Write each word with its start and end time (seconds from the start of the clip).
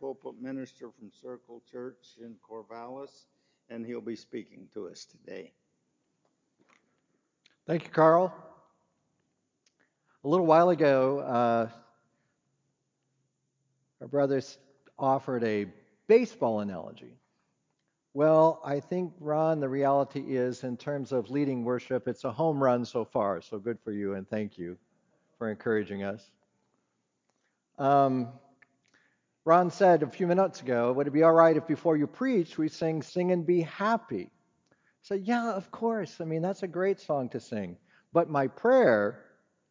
pulpit 0.00 0.40
minister 0.40 0.90
from 0.90 1.10
Circle 1.10 1.62
Church 1.70 2.16
in 2.20 2.34
Corvallis, 2.48 3.26
and 3.70 3.84
he'll 3.84 4.00
be 4.00 4.16
speaking 4.16 4.68
to 4.74 4.88
us 4.88 5.04
today. 5.04 5.52
Thank 7.66 7.84
you, 7.84 7.90
Carl. 7.90 8.32
A 10.24 10.28
little 10.28 10.46
while 10.46 10.70
ago, 10.70 11.20
uh, 11.20 11.68
our 14.00 14.08
brothers 14.08 14.58
offered 14.98 15.44
a 15.44 15.66
baseball 16.06 16.60
analogy. 16.60 17.12
Well, 18.14 18.60
I 18.64 18.80
think, 18.80 19.12
Ron, 19.20 19.60
the 19.60 19.68
reality 19.68 20.36
is, 20.36 20.64
in 20.64 20.76
terms 20.76 21.12
of 21.12 21.30
leading 21.30 21.62
worship, 21.62 22.08
it's 22.08 22.24
a 22.24 22.32
home 22.32 22.62
run 22.62 22.84
so 22.84 23.04
far. 23.04 23.40
So 23.42 23.58
good 23.58 23.78
for 23.84 23.92
you, 23.92 24.14
and 24.14 24.28
thank 24.28 24.58
you 24.58 24.76
for 25.36 25.50
encouraging 25.50 26.02
us. 26.02 26.30
Um, 27.78 28.28
Ron 29.48 29.70
said 29.70 30.02
a 30.02 30.10
few 30.10 30.26
minutes 30.26 30.60
ago, 30.60 30.92
would 30.92 31.06
it 31.06 31.12
be 31.14 31.22
all 31.22 31.32
right 31.32 31.56
if 31.56 31.66
before 31.66 31.96
you 31.96 32.06
preach 32.06 32.58
we 32.58 32.68
sing 32.68 33.00
Sing 33.00 33.32
and 33.32 33.46
Be 33.46 33.62
Happy? 33.62 34.28
I 34.70 34.74
said, 35.00 35.22
yeah, 35.22 35.52
of 35.52 35.70
course. 35.70 36.20
I 36.20 36.26
mean, 36.26 36.42
that's 36.42 36.64
a 36.64 36.68
great 36.68 37.00
song 37.00 37.30
to 37.30 37.40
sing. 37.40 37.78
But 38.12 38.28
my 38.28 38.48
prayer 38.48 39.24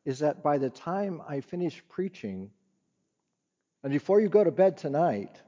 is 0.04 0.18
that 0.18 0.42
by 0.42 0.58
the 0.58 0.72
time 0.72 1.22
I 1.30 1.42
finish 1.42 1.84
preaching, 1.90 2.50
and 3.84 3.94
before 3.94 4.20
you 4.20 4.30
go 4.30 4.44
to 4.44 4.50
bed 4.50 4.78
tonight, 4.78 5.40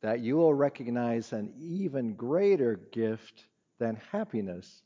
that 0.00 0.20
you 0.20 0.36
will 0.36 0.54
recognize 0.54 1.32
an 1.32 1.52
even 1.58 2.14
greater 2.14 2.76
gift 2.92 3.46
than 3.80 4.00
happiness 4.12 4.80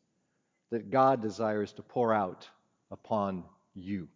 that 0.71 0.89
God 0.91 1.21
desires 1.21 1.75
to 1.75 1.83
pour 1.83 2.15
out 2.15 2.49
upon 2.91 3.45
you. 3.75 4.09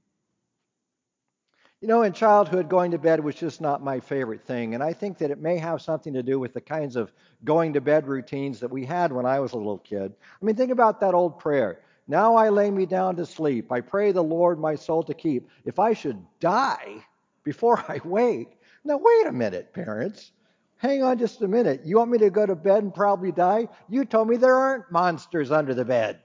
You 1.80 1.86
know, 1.86 2.02
in 2.02 2.12
childhood, 2.12 2.68
going 2.68 2.90
to 2.90 2.98
bed 2.98 3.22
was 3.22 3.36
just 3.36 3.60
not 3.60 3.84
my 3.84 4.00
favorite 4.00 4.44
thing, 4.44 4.74
and 4.74 4.82
I 4.82 4.92
think 4.92 5.18
that 5.18 5.30
it 5.30 5.38
may 5.38 5.58
have 5.58 5.80
something 5.80 6.12
to 6.12 6.24
do 6.24 6.40
with 6.40 6.52
the 6.52 6.60
kinds 6.60 6.96
of 6.96 7.12
going 7.44 7.72
to 7.74 7.80
bed 7.80 8.08
routines 8.08 8.58
that 8.58 8.70
we 8.70 8.84
had 8.84 9.12
when 9.12 9.24
I 9.24 9.38
was 9.38 9.52
a 9.52 9.56
little 9.56 9.78
kid. 9.78 10.12
I 10.20 10.44
mean, 10.44 10.56
think 10.56 10.72
about 10.72 10.98
that 11.00 11.14
old 11.14 11.38
prayer. 11.38 11.82
Now 12.08 12.34
I 12.34 12.48
lay 12.48 12.68
me 12.72 12.84
down 12.84 13.14
to 13.16 13.26
sleep. 13.26 13.70
I 13.70 13.80
pray 13.80 14.10
the 14.10 14.24
Lord 14.24 14.58
my 14.58 14.74
soul 14.74 15.04
to 15.04 15.14
keep. 15.14 15.48
If 15.64 15.78
I 15.78 15.92
should 15.92 16.20
die 16.40 17.04
before 17.44 17.78
I 17.88 18.00
wake, 18.04 18.58
now 18.84 18.96
wait 19.00 19.26
a 19.28 19.32
minute, 19.32 19.72
parents. 19.72 20.32
Hang 20.78 21.04
on 21.04 21.16
just 21.16 21.42
a 21.42 21.48
minute. 21.48 21.82
You 21.84 21.98
want 21.98 22.10
me 22.10 22.18
to 22.18 22.30
go 22.30 22.44
to 22.44 22.56
bed 22.56 22.82
and 22.82 22.94
probably 22.94 23.30
die? 23.30 23.68
You 23.88 24.04
told 24.04 24.28
me 24.28 24.36
there 24.36 24.54
aren't 24.56 24.90
monsters 24.90 25.52
under 25.52 25.74
the 25.74 25.84
bed. 25.84 26.18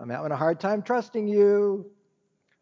I'm 0.00 0.08
having 0.08 0.32
a 0.32 0.36
hard 0.36 0.58
time 0.58 0.82
trusting 0.82 1.28
you. 1.28 1.88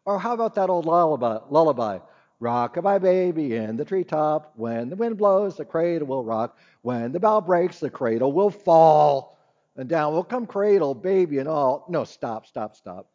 Or 0.05 0.19
how 0.19 0.33
about 0.33 0.55
that 0.55 0.69
old 0.69 0.85
lullaby? 0.85 1.39
lullaby? 1.49 1.99
Rock-a-bye 2.39 2.99
baby 2.99 3.55
in 3.55 3.77
the 3.77 3.85
treetop. 3.85 4.53
When 4.55 4.89
the 4.89 4.95
wind 4.95 5.17
blows, 5.17 5.57
the 5.57 5.65
cradle 5.65 6.07
will 6.07 6.23
rock. 6.23 6.57
When 6.81 7.11
the 7.11 7.19
bough 7.19 7.41
breaks, 7.41 7.79
the 7.79 7.89
cradle 7.89 8.31
will 8.31 8.51
fall. 8.51 9.37
And 9.75 9.89
down 9.89 10.13
will 10.13 10.23
come 10.23 10.45
cradle, 10.45 10.93
baby, 10.93 11.39
and 11.39 11.49
all. 11.49 11.85
No, 11.89 12.03
stop, 12.03 12.45
stop, 12.45 12.75
stop. 12.75 13.09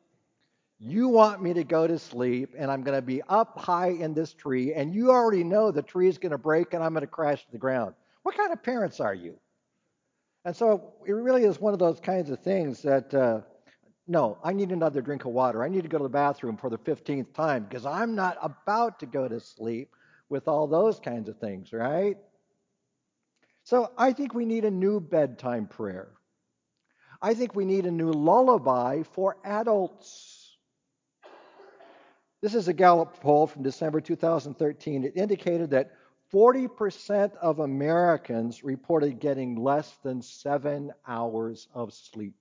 You 0.78 1.08
want 1.08 1.42
me 1.42 1.52
to 1.54 1.64
go 1.64 1.86
to 1.86 1.98
sleep, 1.98 2.54
and 2.56 2.70
I'm 2.70 2.82
going 2.82 2.96
to 2.96 3.02
be 3.02 3.22
up 3.28 3.58
high 3.58 3.90
in 3.90 4.14
this 4.14 4.32
tree, 4.32 4.72
and 4.72 4.94
you 4.94 5.10
already 5.10 5.44
know 5.44 5.70
the 5.70 5.82
tree 5.82 6.08
is 6.08 6.16
going 6.16 6.32
to 6.32 6.38
break 6.38 6.72
and 6.72 6.82
I'm 6.82 6.92
going 6.92 7.02
to 7.02 7.06
crash 7.06 7.44
to 7.44 7.52
the 7.52 7.58
ground. 7.58 7.94
What 8.22 8.36
kind 8.36 8.52
of 8.52 8.62
parents 8.62 8.98
are 8.98 9.14
you? 9.14 9.38
And 10.46 10.56
so 10.56 10.94
it 11.06 11.12
really 11.12 11.44
is 11.44 11.60
one 11.60 11.74
of 11.74 11.78
those 11.78 12.00
kinds 12.00 12.30
of 12.30 12.40
things 12.40 12.80
that, 12.82 13.12
uh, 13.12 13.42
no, 14.10 14.38
I 14.42 14.52
need 14.54 14.72
another 14.72 15.02
drink 15.02 15.24
of 15.24 15.30
water. 15.30 15.62
I 15.62 15.68
need 15.68 15.84
to 15.84 15.88
go 15.88 15.98
to 15.98 16.02
the 16.02 16.10
bathroom 16.10 16.56
for 16.56 16.68
the 16.68 16.78
15th 16.78 17.32
time 17.32 17.62
because 17.62 17.86
I'm 17.86 18.16
not 18.16 18.38
about 18.42 18.98
to 19.00 19.06
go 19.06 19.28
to 19.28 19.38
sleep 19.38 19.94
with 20.28 20.48
all 20.48 20.66
those 20.66 20.98
kinds 20.98 21.28
of 21.28 21.38
things, 21.38 21.72
right? 21.72 22.16
So 23.62 23.92
I 23.96 24.12
think 24.12 24.34
we 24.34 24.46
need 24.46 24.64
a 24.64 24.70
new 24.70 24.98
bedtime 24.98 25.68
prayer. 25.68 26.08
I 27.22 27.34
think 27.34 27.54
we 27.54 27.64
need 27.64 27.86
a 27.86 27.90
new 27.92 28.10
lullaby 28.10 29.04
for 29.12 29.36
adults. 29.44 30.56
This 32.42 32.56
is 32.56 32.66
a 32.66 32.72
Gallup 32.72 33.20
poll 33.20 33.46
from 33.46 33.62
December 33.62 34.00
2013. 34.00 35.04
It 35.04 35.12
indicated 35.14 35.70
that 35.70 35.92
40% 36.34 37.36
of 37.36 37.60
Americans 37.60 38.64
reported 38.64 39.20
getting 39.20 39.54
less 39.54 39.98
than 40.02 40.20
seven 40.20 40.92
hours 41.06 41.68
of 41.72 41.92
sleep. 41.92 42.39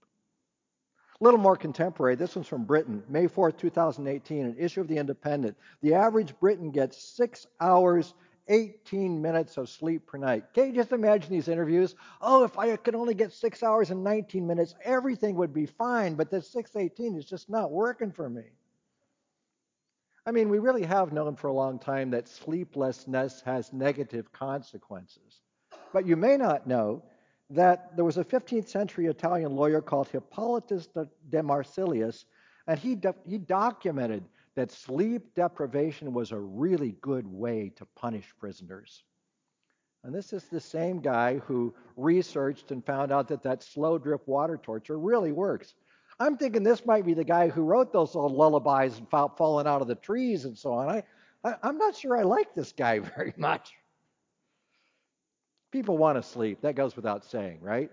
A 1.20 1.26
little 1.26 1.40
more 1.40 1.58
contemporary, 1.58 2.16
this 2.16 2.36
one's 2.36 2.48
from 2.48 2.64
Britain, 2.64 3.04
May 3.10 3.28
4th, 3.28 3.58
2018, 3.58 4.46
an 4.46 4.56
issue 4.58 4.80
of 4.80 4.88
The 4.88 4.98
Independent. 4.98 5.58
The 5.82 5.94
average 5.94 6.34
Briton 6.40 6.72
gets 6.72 6.98
six 6.98 7.46
hours, 7.60 8.14
18 8.48 9.22
minutes 9.22 9.58
of 9.58 9.68
sleep 9.68 10.08
per 10.08 10.18
night. 10.18 10.46
Can 10.54 10.68
you 10.68 10.74
just 10.74 10.94
imagine 10.94 11.30
these 11.30 11.50
interviews? 11.50 11.94
Oh, 12.22 12.46
if 12.46 12.58
I 12.58 12.74
could 12.78 12.96
only 12.96 13.16
get 13.16 13.34
six 13.34 13.64
hours 13.64 13.92
and 13.92 14.02
19 14.02 14.48
minutes, 14.48 14.76
everything 14.86 15.36
would 15.36 15.54
be 15.54 15.66
fine, 15.66 16.16
but 16.16 16.32
this 16.32 16.48
618 16.52 17.18
is 17.18 17.26
just 17.26 17.50
not 17.50 17.70
working 17.70 18.14
for 18.14 18.30
me. 18.30 18.46
I 20.26 20.32
mean, 20.32 20.48
we 20.48 20.60
really 20.60 20.84
have 20.84 21.12
known 21.12 21.36
for 21.36 21.48
a 21.48 21.54
long 21.54 21.80
time 21.80 22.12
that 22.12 22.30
sleeplessness 22.30 23.42
has 23.42 23.74
negative 23.74 24.32
consequences. 24.32 25.42
But 25.92 26.06
you 26.06 26.16
may 26.16 26.38
not 26.38 26.66
know 26.66 27.04
that 27.50 27.96
there 27.96 28.06
was 28.06 28.18
a 28.18 28.24
15th 28.24 28.68
century 28.68 29.08
Italian 29.08 29.56
lawyer 29.56 29.82
called 29.82 30.08
Hippolytus 30.10 30.88
de 31.30 31.44
Marsilius, 31.44 32.26
and 32.68 32.78
he, 32.78 32.96
de- 32.96 33.16
he 33.26 33.38
documented 33.38 34.24
that 34.56 34.72
sleep 34.72 35.34
deprivation 35.36 36.14
was 36.14 36.32
a 36.32 36.40
really 36.40 36.96
good 37.02 37.26
way 37.26 37.72
to 37.78 37.86
punish 37.96 38.26
prisoners. 38.40 39.04
And 40.04 40.14
this 40.14 40.32
is 40.32 40.46
the 40.46 40.62
same 40.62 41.00
guy 41.00 41.40
who 41.40 41.74
researched 41.98 42.72
and 42.72 42.86
found 42.86 43.12
out 43.12 43.28
that 43.30 43.44
that 43.44 43.64
slow 43.64 43.98
drip 43.98 44.28
water 44.28 44.58
torture 44.58 44.98
really 44.98 45.32
works. 45.32 45.74
I'm 46.20 46.38
thinking 46.38 46.64
this 46.64 46.86
might 46.86 47.06
be 47.06 47.14
the 47.14 47.24
guy 47.24 47.50
who 47.50 47.64
wrote 47.64 47.92
those 47.92 48.16
old 48.16 48.34
lullabies 48.34 48.98
and 48.98 49.10
falling 49.10 49.68
out 49.68 49.82
of 49.82 49.88
the 49.88 49.96
trees 49.96 50.46
and 50.46 50.58
so 50.58 50.74
on. 50.74 50.90
I, 50.90 51.04
I, 51.44 51.56
I'm 51.64 51.78
not 51.78 51.96
sure 51.96 52.18
I 52.18 52.24
like 52.24 52.54
this 52.54 52.72
guy 52.72 53.00
very 53.16 53.34
much. 53.38 53.74
People 55.72 55.98
want 55.98 56.18
to 56.18 56.24
sleep. 56.24 56.62
That 56.62 56.76
goes 56.76 56.96
without 56.96 57.26
saying, 57.26 57.60
right? 57.62 57.92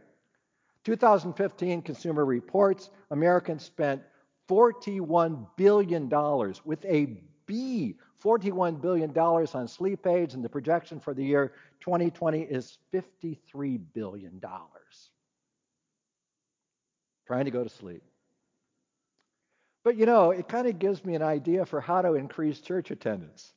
2015 0.85 1.83
Consumer 1.83 2.25
Reports 2.25 2.91
Americans 3.11 3.65
spent 3.65 4.03
$41 4.49 5.47
billion 5.57 6.09
with 6.65 6.85
a 6.85 7.21
B, 7.47 7.97
$41 8.23 8.81
billion 8.81 9.17
on 9.19 9.69
sleep 9.69 10.07
aids, 10.07 10.35
and 10.35 10.45
the 10.45 10.49
projection 10.49 11.01
for 11.01 11.13
the 11.15 11.25
year 11.25 11.53
2020 11.81 12.43
is 12.43 12.79
$53 12.95 13.81
billion. 13.93 14.41
Trying 17.27 17.45
to 17.45 17.51
go 17.51 17.65
to 17.65 17.69
sleep. 17.69 18.03
But 19.83 19.97
you 19.97 20.07
know, 20.07 20.31
it 20.31 20.49
kind 20.49 20.67
of 20.67 20.79
gives 20.79 21.05
me 21.05 21.15
an 21.15 21.23
idea 21.23 21.65
for 21.67 21.81
how 21.81 22.03
to 22.03 22.15
increase 22.15 22.61
church 22.61 22.91
attendance. 22.91 23.53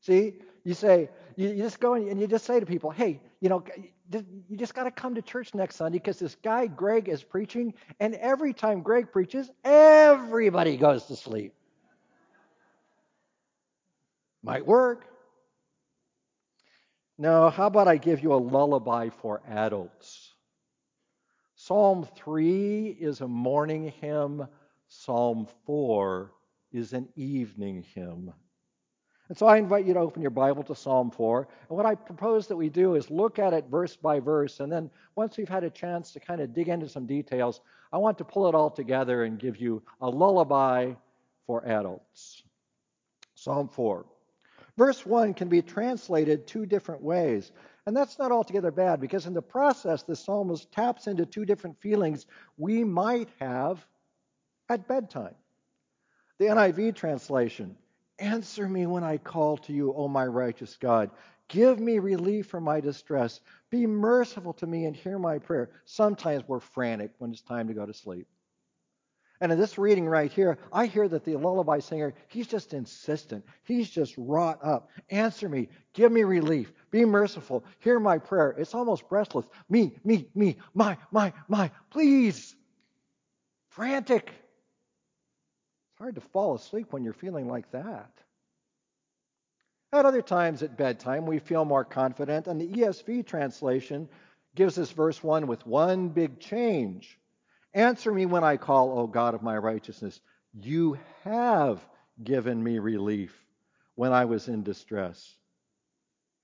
See, 0.00 0.34
you 0.68 0.74
say, 0.74 1.08
you, 1.36 1.48
you 1.48 1.62
just 1.62 1.80
go 1.80 1.94
and 1.94 2.20
you 2.20 2.26
just 2.26 2.44
say 2.44 2.60
to 2.60 2.66
people, 2.66 2.90
hey, 2.90 3.20
you 3.40 3.48
know, 3.48 3.64
you 4.12 4.56
just 4.56 4.74
got 4.74 4.84
to 4.84 4.90
come 4.90 5.14
to 5.14 5.22
church 5.22 5.54
next 5.54 5.76
Sunday 5.76 5.98
because 5.98 6.18
this 6.18 6.36
guy 6.42 6.66
Greg 6.66 7.08
is 7.08 7.22
preaching, 7.22 7.72
and 8.00 8.14
every 8.14 8.52
time 8.52 8.82
Greg 8.82 9.10
preaches, 9.10 9.50
everybody 9.64 10.76
goes 10.76 11.06
to 11.06 11.16
sleep. 11.16 11.54
Might 14.42 14.66
work. 14.66 15.06
No, 17.16 17.48
how 17.50 17.66
about 17.66 17.88
I 17.88 17.96
give 17.96 18.22
you 18.22 18.34
a 18.34 18.36
lullaby 18.36 19.08
for 19.08 19.40
adults? 19.48 20.34
Psalm 21.56 22.06
3 22.16 22.96
is 23.00 23.20
a 23.20 23.28
morning 23.28 23.92
hymn 24.00 24.46
Psalm 24.90 25.46
4 25.66 26.32
is 26.72 26.92
an 26.94 27.08
evening 27.14 27.84
hymn. 27.94 28.32
And 29.28 29.36
so 29.36 29.46
I 29.46 29.58
invite 29.58 29.84
you 29.84 29.92
to 29.94 30.00
open 30.00 30.22
your 30.22 30.30
Bible 30.30 30.62
to 30.64 30.74
Psalm 30.74 31.10
4. 31.10 31.48
And 31.68 31.76
what 31.76 31.84
I 31.84 31.94
propose 31.94 32.46
that 32.46 32.56
we 32.56 32.70
do 32.70 32.94
is 32.94 33.10
look 33.10 33.38
at 33.38 33.52
it 33.52 33.66
verse 33.70 33.94
by 33.94 34.20
verse. 34.20 34.60
And 34.60 34.72
then 34.72 34.90
once 35.16 35.36
we've 35.36 35.48
had 35.48 35.64
a 35.64 35.70
chance 35.70 36.12
to 36.12 36.20
kind 36.20 36.40
of 36.40 36.54
dig 36.54 36.68
into 36.68 36.88
some 36.88 37.06
details, 37.06 37.60
I 37.92 37.98
want 37.98 38.16
to 38.18 38.24
pull 38.24 38.48
it 38.48 38.54
all 38.54 38.70
together 38.70 39.24
and 39.24 39.38
give 39.38 39.58
you 39.58 39.82
a 40.00 40.08
lullaby 40.08 40.92
for 41.46 41.66
adults. 41.66 42.42
Psalm 43.34 43.68
4. 43.68 44.06
Verse 44.78 45.04
1 45.04 45.34
can 45.34 45.48
be 45.48 45.60
translated 45.60 46.46
two 46.46 46.64
different 46.64 47.02
ways. 47.02 47.52
And 47.86 47.96
that's 47.96 48.18
not 48.18 48.32
altogether 48.32 48.70
bad 48.70 49.00
because 49.00 49.26
in 49.26 49.34
the 49.34 49.42
process, 49.42 50.02
the 50.02 50.16
psalmist 50.16 50.72
taps 50.72 51.06
into 51.06 51.26
two 51.26 51.44
different 51.44 51.80
feelings 51.80 52.26
we 52.56 52.82
might 52.82 53.28
have 53.40 53.84
at 54.68 54.88
bedtime. 54.88 55.34
The 56.38 56.46
NIV 56.46 56.94
translation 56.94 57.76
Answer 58.18 58.68
me 58.68 58.86
when 58.86 59.04
I 59.04 59.18
call 59.18 59.56
to 59.58 59.72
you, 59.72 59.92
O 59.94 60.08
my 60.08 60.26
righteous 60.26 60.76
God. 60.76 61.10
Give 61.48 61.78
me 61.78 61.98
relief 61.98 62.46
from 62.46 62.64
my 62.64 62.80
distress. 62.80 63.40
Be 63.70 63.86
merciful 63.86 64.52
to 64.54 64.66
me 64.66 64.84
and 64.84 64.94
hear 64.94 65.18
my 65.18 65.38
prayer. 65.38 65.70
Sometimes 65.84 66.42
we're 66.46 66.60
frantic 66.60 67.12
when 67.18 67.30
it's 67.30 67.42
time 67.42 67.68
to 67.68 67.74
go 67.74 67.86
to 67.86 67.94
sleep. 67.94 68.26
And 69.40 69.52
in 69.52 69.58
this 69.58 69.78
reading 69.78 70.06
right 70.06 70.32
here, 70.32 70.58
I 70.72 70.86
hear 70.86 71.06
that 71.08 71.24
the 71.24 71.36
lullaby 71.36 71.78
singer, 71.78 72.12
he's 72.26 72.48
just 72.48 72.74
insistent. 72.74 73.44
He's 73.62 73.88
just 73.88 74.14
wrought 74.18 74.58
up. 74.64 74.90
Answer 75.10 75.48
me. 75.48 75.68
Give 75.92 76.10
me 76.10 76.24
relief. 76.24 76.72
Be 76.90 77.04
merciful. 77.04 77.64
Hear 77.78 78.00
my 78.00 78.18
prayer. 78.18 78.50
It's 78.58 78.74
almost 78.74 79.08
breathless. 79.08 79.46
Me, 79.68 79.96
me, 80.04 80.28
me, 80.34 80.56
my, 80.74 80.96
my, 81.12 81.32
my. 81.46 81.70
Please. 81.90 82.56
Frantic. 83.68 84.32
Hard 85.98 86.14
to 86.14 86.20
fall 86.20 86.54
asleep 86.54 86.92
when 86.92 87.02
you're 87.02 87.12
feeling 87.12 87.48
like 87.48 87.70
that. 87.72 88.10
At 89.92 90.04
other 90.06 90.22
times 90.22 90.62
at 90.62 90.76
bedtime, 90.76 91.26
we 91.26 91.40
feel 91.40 91.64
more 91.64 91.84
confident, 91.84 92.46
and 92.46 92.60
the 92.60 92.68
ESV 92.68 93.26
translation 93.26 94.08
gives 94.54 94.78
us 94.78 94.90
verse 94.90 95.22
1 95.22 95.46
with 95.46 95.66
one 95.66 96.10
big 96.10 96.38
change. 96.38 97.18
Answer 97.74 98.12
me 98.12 98.26
when 98.26 98.44
I 98.44 98.58
call, 98.58 98.98
O 98.98 99.06
God 99.06 99.34
of 99.34 99.42
my 99.42 99.56
righteousness. 99.56 100.20
You 100.52 100.98
have 101.24 101.80
given 102.22 102.62
me 102.62 102.78
relief 102.78 103.34
when 103.94 104.12
I 104.12 104.26
was 104.26 104.48
in 104.48 104.62
distress. 104.62 105.34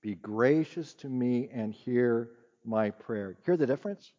Be 0.01 0.15
gracious 0.15 0.93
to 0.95 1.09
me 1.09 1.49
and 1.51 1.73
hear 1.73 2.29
my 2.63 2.89
prayer. 2.89 3.37
Hear 3.45 3.57
the 3.57 3.67
difference? 3.67 4.11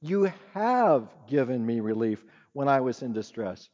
You 0.00 0.32
have 0.54 1.08
given 1.28 1.64
me 1.64 1.80
relief 1.80 2.24
when 2.52 2.68
I 2.68 2.80
was 2.80 3.02
in 3.02 3.12
distress. 3.12 3.68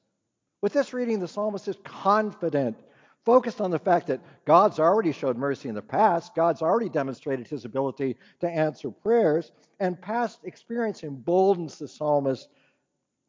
With 0.61 0.73
this 0.73 0.93
reading, 0.93 1.21
the 1.21 1.29
psalmist 1.29 1.69
is 1.69 1.79
confident, 1.85 2.77
focused 3.25 3.61
on 3.61 3.71
the 3.71 3.79
fact 3.79 4.09
that 4.09 4.21
God's 4.45 4.79
already 4.79 5.13
showed 5.13 5.37
mercy 5.37 5.69
in 5.69 5.75
the 5.75 5.83
past, 5.83 6.35
God's 6.35 6.63
already 6.63 6.89
demonstrated 6.89 7.47
his 7.47 7.65
ability 7.65 8.17
to 8.41 8.49
answer 8.49 8.91
prayers, 8.91 9.53
and 9.79 10.01
past 10.01 10.41
experience 10.45 11.03
emboldens 11.03 11.79
the 11.79 11.87
psalmist, 11.87 12.49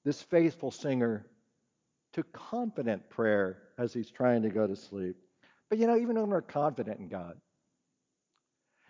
this 0.06 0.22
faithful 0.22 0.72
singer, 0.72 1.28
to 2.14 2.24
confident 2.24 3.08
prayer 3.10 3.62
as 3.78 3.94
he's 3.94 4.10
trying 4.10 4.42
to 4.42 4.50
go 4.50 4.66
to 4.66 4.76
sleep. 4.76 5.16
But 5.70 5.78
you 5.78 5.86
know, 5.86 5.98
even 5.98 6.16
when 6.16 6.30
we're 6.30 6.42
confident 6.42 7.00
in 7.00 7.08
God, 7.08 7.40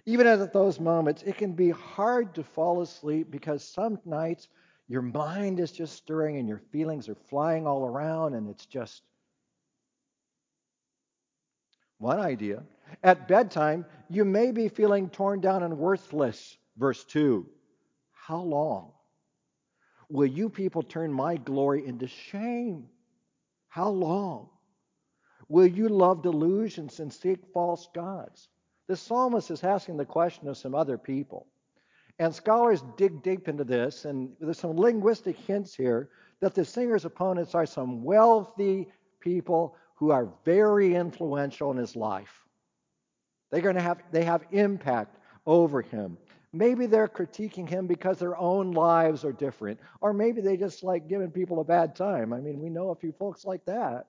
even 0.05 0.25
at 0.27 0.53
those 0.53 0.79
moments, 0.79 1.23
it 1.23 1.37
can 1.37 1.51
be 1.51 1.71
hard 1.71 2.33
to 2.35 2.43
fall 2.43 2.81
asleep 2.81 3.29
because 3.29 3.63
some 3.63 3.99
nights 4.05 4.47
your 4.89 5.03
mind 5.03 5.59
is 5.59 5.71
just 5.71 5.95
stirring 5.95 6.37
and 6.37 6.49
your 6.49 6.61
feelings 6.71 7.07
are 7.07 7.15
flying 7.29 7.67
all 7.67 7.85
around, 7.85 8.33
and 8.33 8.49
it's 8.49 8.65
just 8.65 9.03
one 11.99 12.19
idea. 12.19 12.63
At 13.03 13.27
bedtime, 13.27 13.85
you 14.09 14.25
may 14.25 14.51
be 14.51 14.67
feeling 14.67 15.09
torn 15.09 15.41
down 15.41 15.61
and 15.61 15.77
worthless. 15.77 16.57
Verse 16.75 17.03
2 17.03 17.47
How 18.11 18.39
long 18.39 18.91
will 20.09 20.25
you 20.25 20.49
people 20.49 20.81
turn 20.81 21.13
my 21.13 21.37
glory 21.37 21.85
into 21.85 22.07
shame? 22.07 22.87
How 23.67 23.89
long 23.89 24.49
will 25.47 25.67
you 25.67 25.87
love 25.87 26.23
delusions 26.23 26.99
and 26.99 27.13
seek 27.13 27.45
false 27.53 27.87
gods? 27.93 28.47
The 28.87 28.95
psalmist 28.95 29.51
is 29.51 29.63
asking 29.63 29.97
the 29.97 30.05
question 30.05 30.47
of 30.47 30.57
some 30.57 30.73
other 30.73 30.97
people. 30.97 31.45
And 32.19 32.35
scholars 32.35 32.83
dig 32.97 33.23
deep 33.23 33.47
into 33.47 33.63
this, 33.63 34.03
and 34.03 34.33
there's 34.41 34.59
some 34.59 34.75
linguistic 34.75 35.37
hints 35.37 35.73
here 35.73 36.09
that 36.41 36.53
the 36.53 36.65
singer's 36.65 37.05
opponents 37.05 37.55
are 37.55 37.65
some 37.65 38.03
wealthy 38.03 38.89
people 39.21 39.75
who 39.95 40.11
are 40.11 40.27
very 40.43 40.95
influential 40.95 41.71
in 41.71 41.77
his 41.77 41.95
life. 41.95 42.45
They're 43.51 43.61
going 43.61 43.75
to 43.75 43.81
have 43.81 44.01
they 44.11 44.25
have 44.25 44.43
impact 44.51 45.17
over 45.45 45.81
him. 45.81 46.17
Maybe 46.51 46.87
they're 46.87 47.07
critiquing 47.07 47.69
him 47.69 47.87
because 47.87 48.17
their 48.17 48.37
own 48.37 48.71
lives 48.71 49.23
are 49.23 49.31
different, 49.31 49.79
or 50.01 50.13
maybe 50.13 50.41
they 50.41 50.57
just 50.57 50.83
like 50.83 51.07
giving 51.07 51.31
people 51.31 51.61
a 51.61 51.63
bad 51.63 51.95
time. 51.95 52.33
I 52.33 52.39
mean, 52.39 52.59
we 52.59 52.69
know 52.69 52.89
a 52.89 52.95
few 52.95 53.11
folks 53.13 53.45
like 53.45 53.63
that. 53.65 54.07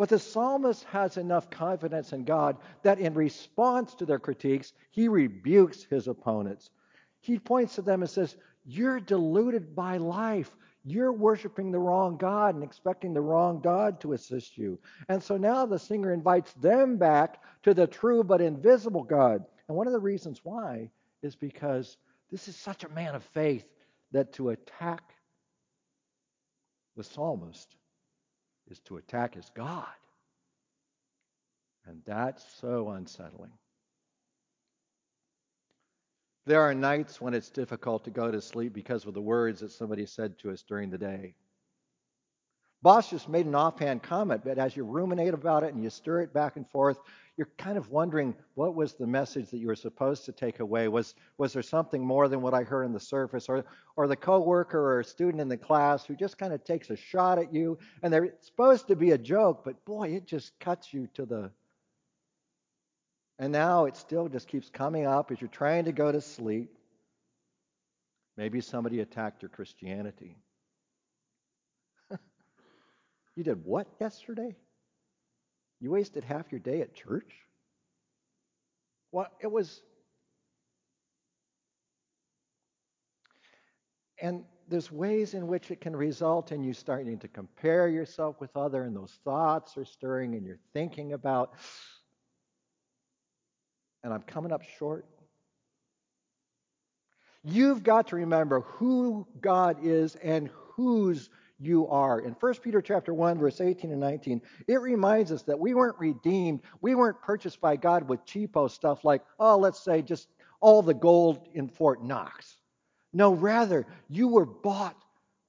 But 0.00 0.08
the 0.08 0.18
psalmist 0.18 0.84
has 0.84 1.18
enough 1.18 1.50
confidence 1.50 2.14
in 2.14 2.24
God 2.24 2.56
that 2.82 3.00
in 3.00 3.12
response 3.12 3.94
to 3.96 4.06
their 4.06 4.18
critiques, 4.18 4.72
he 4.90 5.08
rebukes 5.08 5.84
his 5.84 6.08
opponents. 6.08 6.70
He 7.20 7.38
points 7.38 7.74
to 7.74 7.82
them 7.82 8.00
and 8.00 8.08
says, 8.08 8.34
You're 8.64 8.98
deluded 8.98 9.76
by 9.76 9.98
life. 9.98 10.56
You're 10.84 11.12
worshiping 11.12 11.70
the 11.70 11.80
wrong 11.80 12.16
God 12.16 12.54
and 12.54 12.64
expecting 12.64 13.12
the 13.12 13.20
wrong 13.20 13.60
God 13.60 14.00
to 14.00 14.14
assist 14.14 14.56
you. 14.56 14.78
And 15.10 15.22
so 15.22 15.36
now 15.36 15.66
the 15.66 15.78
singer 15.78 16.14
invites 16.14 16.54
them 16.54 16.96
back 16.96 17.42
to 17.64 17.74
the 17.74 17.86
true 17.86 18.24
but 18.24 18.40
invisible 18.40 19.04
God. 19.04 19.44
And 19.68 19.76
one 19.76 19.86
of 19.86 19.92
the 19.92 20.00
reasons 20.00 20.40
why 20.42 20.90
is 21.20 21.36
because 21.36 21.98
this 22.30 22.48
is 22.48 22.56
such 22.56 22.84
a 22.84 22.88
man 22.88 23.14
of 23.14 23.22
faith 23.34 23.66
that 24.12 24.32
to 24.32 24.48
attack 24.48 25.02
the 26.96 27.04
psalmist 27.04 27.76
is 28.70 28.80
to 28.80 28.96
attack 28.96 29.34
his 29.34 29.50
God. 29.54 29.86
And 31.86 32.02
that's 32.06 32.44
so 32.60 32.90
unsettling. 32.90 33.52
There 36.46 36.60
are 36.62 36.74
nights 36.74 37.20
when 37.20 37.34
it's 37.34 37.50
difficult 37.50 38.04
to 38.04 38.10
go 38.10 38.30
to 38.30 38.40
sleep 38.40 38.72
because 38.72 39.06
of 39.06 39.14
the 39.14 39.20
words 39.20 39.60
that 39.60 39.72
somebody 39.72 40.06
said 40.06 40.38
to 40.38 40.50
us 40.50 40.62
during 40.62 40.90
the 40.90 40.98
day. 40.98 41.34
Boss 42.82 43.10
just 43.10 43.28
made 43.28 43.44
an 43.44 43.54
offhand 43.54 44.02
comment, 44.02 44.42
but 44.42 44.58
as 44.58 44.74
you 44.74 44.84
ruminate 44.84 45.34
about 45.34 45.64
it 45.64 45.74
and 45.74 45.84
you 45.84 45.90
stir 45.90 46.22
it 46.22 46.32
back 46.32 46.56
and 46.56 46.66
forth, 46.70 46.98
you're 47.36 47.48
kind 47.58 47.76
of 47.76 47.90
wondering 47.90 48.34
what 48.54 48.74
was 48.74 48.94
the 48.94 49.06
message 49.06 49.50
that 49.50 49.58
you 49.58 49.66
were 49.66 49.76
supposed 49.76 50.24
to 50.24 50.32
take 50.32 50.60
away? 50.60 50.88
Was, 50.88 51.14
was 51.36 51.52
there 51.52 51.62
something 51.62 52.02
more 52.02 52.28
than 52.28 52.40
what 52.40 52.54
I 52.54 52.64
heard 52.64 52.84
on 52.84 52.92
the 52.92 53.00
surface? 53.00 53.48
Or, 53.48 53.64
or 53.96 54.08
the 54.08 54.16
coworker 54.16 54.78
or 54.78 55.00
a 55.00 55.04
student 55.04 55.40
in 55.42 55.48
the 55.48 55.56
class 55.58 56.06
who 56.06 56.14
just 56.14 56.38
kind 56.38 56.54
of 56.54 56.64
takes 56.64 56.88
a 56.88 56.96
shot 56.96 57.38
at 57.38 57.52
you 57.52 57.78
and 58.02 58.12
they're 58.12 58.34
supposed 58.40 58.88
to 58.88 58.96
be 58.96 59.10
a 59.10 59.18
joke, 59.18 59.62
but 59.64 59.84
boy, 59.84 60.08
it 60.08 60.26
just 60.26 60.58
cuts 60.58 60.92
you 60.92 61.06
to 61.14 61.26
the. 61.26 61.50
And 63.38 63.52
now 63.52 63.86
it 63.86 63.96
still 63.96 64.28
just 64.28 64.48
keeps 64.48 64.70
coming 64.70 65.06
up 65.06 65.30
as 65.30 65.40
you're 65.40 65.48
trying 65.48 65.84
to 65.84 65.92
go 65.92 66.10
to 66.12 66.20
sleep. 66.20 66.76
Maybe 68.36 68.60
somebody 68.60 69.00
attacked 69.00 69.42
your 69.42 69.48
Christianity. 69.50 70.36
You 73.40 73.44
did 73.44 73.64
what 73.64 73.86
yesterday? 73.98 74.54
You 75.80 75.92
wasted 75.92 76.24
half 76.24 76.52
your 76.52 76.58
day 76.58 76.82
at 76.82 76.92
church? 76.92 77.32
Well, 79.12 79.28
it 79.40 79.50
was. 79.50 79.80
And 84.20 84.44
there's 84.68 84.92
ways 84.92 85.32
in 85.32 85.46
which 85.46 85.70
it 85.70 85.80
can 85.80 85.96
result 85.96 86.52
in 86.52 86.62
you 86.62 86.74
starting 86.74 87.18
to 87.20 87.28
compare 87.28 87.88
yourself 87.88 88.38
with 88.42 88.54
other, 88.58 88.82
and 88.82 88.94
those 88.94 89.18
thoughts 89.24 89.78
are 89.78 89.86
stirring, 89.86 90.34
and 90.34 90.44
you're 90.44 90.60
thinking 90.74 91.14
about, 91.14 91.54
and 94.04 94.12
I'm 94.12 94.20
coming 94.20 94.52
up 94.52 94.64
short. 94.78 95.06
You've 97.42 97.84
got 97.84 98.08
to 98.08 98.16
remember 98.16 98.60
who 98.60 99.26
God 99.40 99.78
is 99.82 100.14
and 100.16 100.50
whose 100.76 101.30
you 101.60 101.86
are. 101.88 102.20
In 102.20 102.32
1 102.32 102.54
Peter 102.54 102.80
chapter 102.80 103.12
1 103.12 103.38
verse 103.38 103.60
18 103.60 103.90
and 103.90 104.00
19, 104.00 104.40
it 104.66 104.80
reminds 104.80 105.30
us 105.30 105.42
that 105.42 105.58
we 105.58 105.74
weren't 105.74 105.98
redeemed, 105.98 106.60
we 106.80 106.94
weren't 106.94 107.20
purchased 107.20 107.60
by 107.60 107.76
God 107.76 108.08
with 108.08 108.24
cheapo 108.24 108.70
stuff 108.70 109.04
like, 109.04 109.22
oh, 109.38 109.58
let's 109.58 109.80
say 109.80 110.02
just 110.02 110.28
all 110.60 110.82
the 110.82 110.94
gold 110.94 111.48
in 111.54 111.68
Fort 111.68 112.02
Knox. 112.02 112.56
No, 113.12 113.34
rather, 113.34 113.86
you 114.08 114.28
were 114.28 114.46
bought 114.46 114.96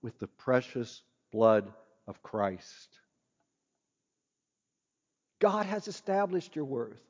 with 0.01 0.17
the 0.19 0.27
precious 0.27 1.01
blood 1.31 1.71
of 2.07 2.21
Christ. 2.23 2.99
God 5.39 5.65
has 5.65 5.87
established 5.87 6.55
your 6.55 6.65
worth. 6.65 7.01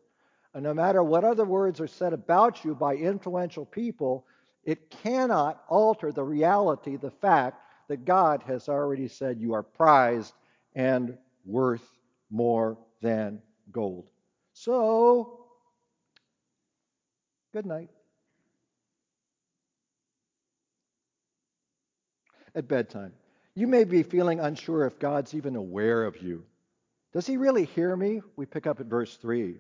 And 0.53 0.63
no 0.63 0.73
matter 0.73 1.01
what 1.01 1.23
other 1.23 1.45
words 1.45 1.79
are 1.79 1.87
said 1.87 2.13
about 2.13 2.65
you 2.65 2.75
by 2.75 2.95
influential 2.95 3.65
people, 3.65 4.25
it 4.63 4.89
cannot 4.89 5.63
alter 5.69 6.11
the 6.11 6.23
reality, 6.23 6.97
the 6.97 7.11
fact 7.11 7.60
that 7.91 8.05
God 8.05 8.43
has 8.47 8.69
already 8.69 9.09
said 9.09 9.41
you 9.41 9.53
are 9.53 9.63
prized 9.63 10.33
and 10.73 11.17
worth 11.45 11.85
more 12.29 12.77
than 13.01 13.41
gold. 13.69 14.09
So, 14.53 15.41
good 17.51 17.65
night. 17.65 17.89
At 22.55 22.69
bedtime, 22.69 23.11
you 23.55 23.67
may 23.67 23.83
be 23.83 24.03
feeling 24.03 24.39
unsure 24.39 24.85
if 24.85 24.97
God's 24.97 25.35
even 25.35 25.57
aware 25.57 26.05
of 26.05 26.21
you. 26.21 26.45
Does 27.11 27.27
he 27.27 27.35
really 27.35 27.65
hear 27.65 27.93
me? 27.93 28.21
We 28.37 28.45
pick 28.45 28.67
up 28.67 28.79
at 28.79 28.85
verse 28.85 29.17
3. 29.17 29.57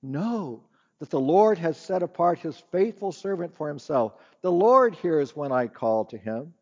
No, 0.00 0.62
that 1.00 1.10
the 1.10 1.18
Lord 1.18 1.58
has 1.58 1.76
set 1.76 2.04
apart 2.04 2.38
his 2.38 2.56
faithful 2.70 3.10
servant 3.10 3.56
for 3.56 3.66
himself. 3.66 4.14
The 4.42 4.52
Lord 4.52 4.94
hears 4.94 5.34
when 5.34 5.50
I 5.50 5.66
call 5.66 6.04
to 6.04 6.18
him. 6.18 6.54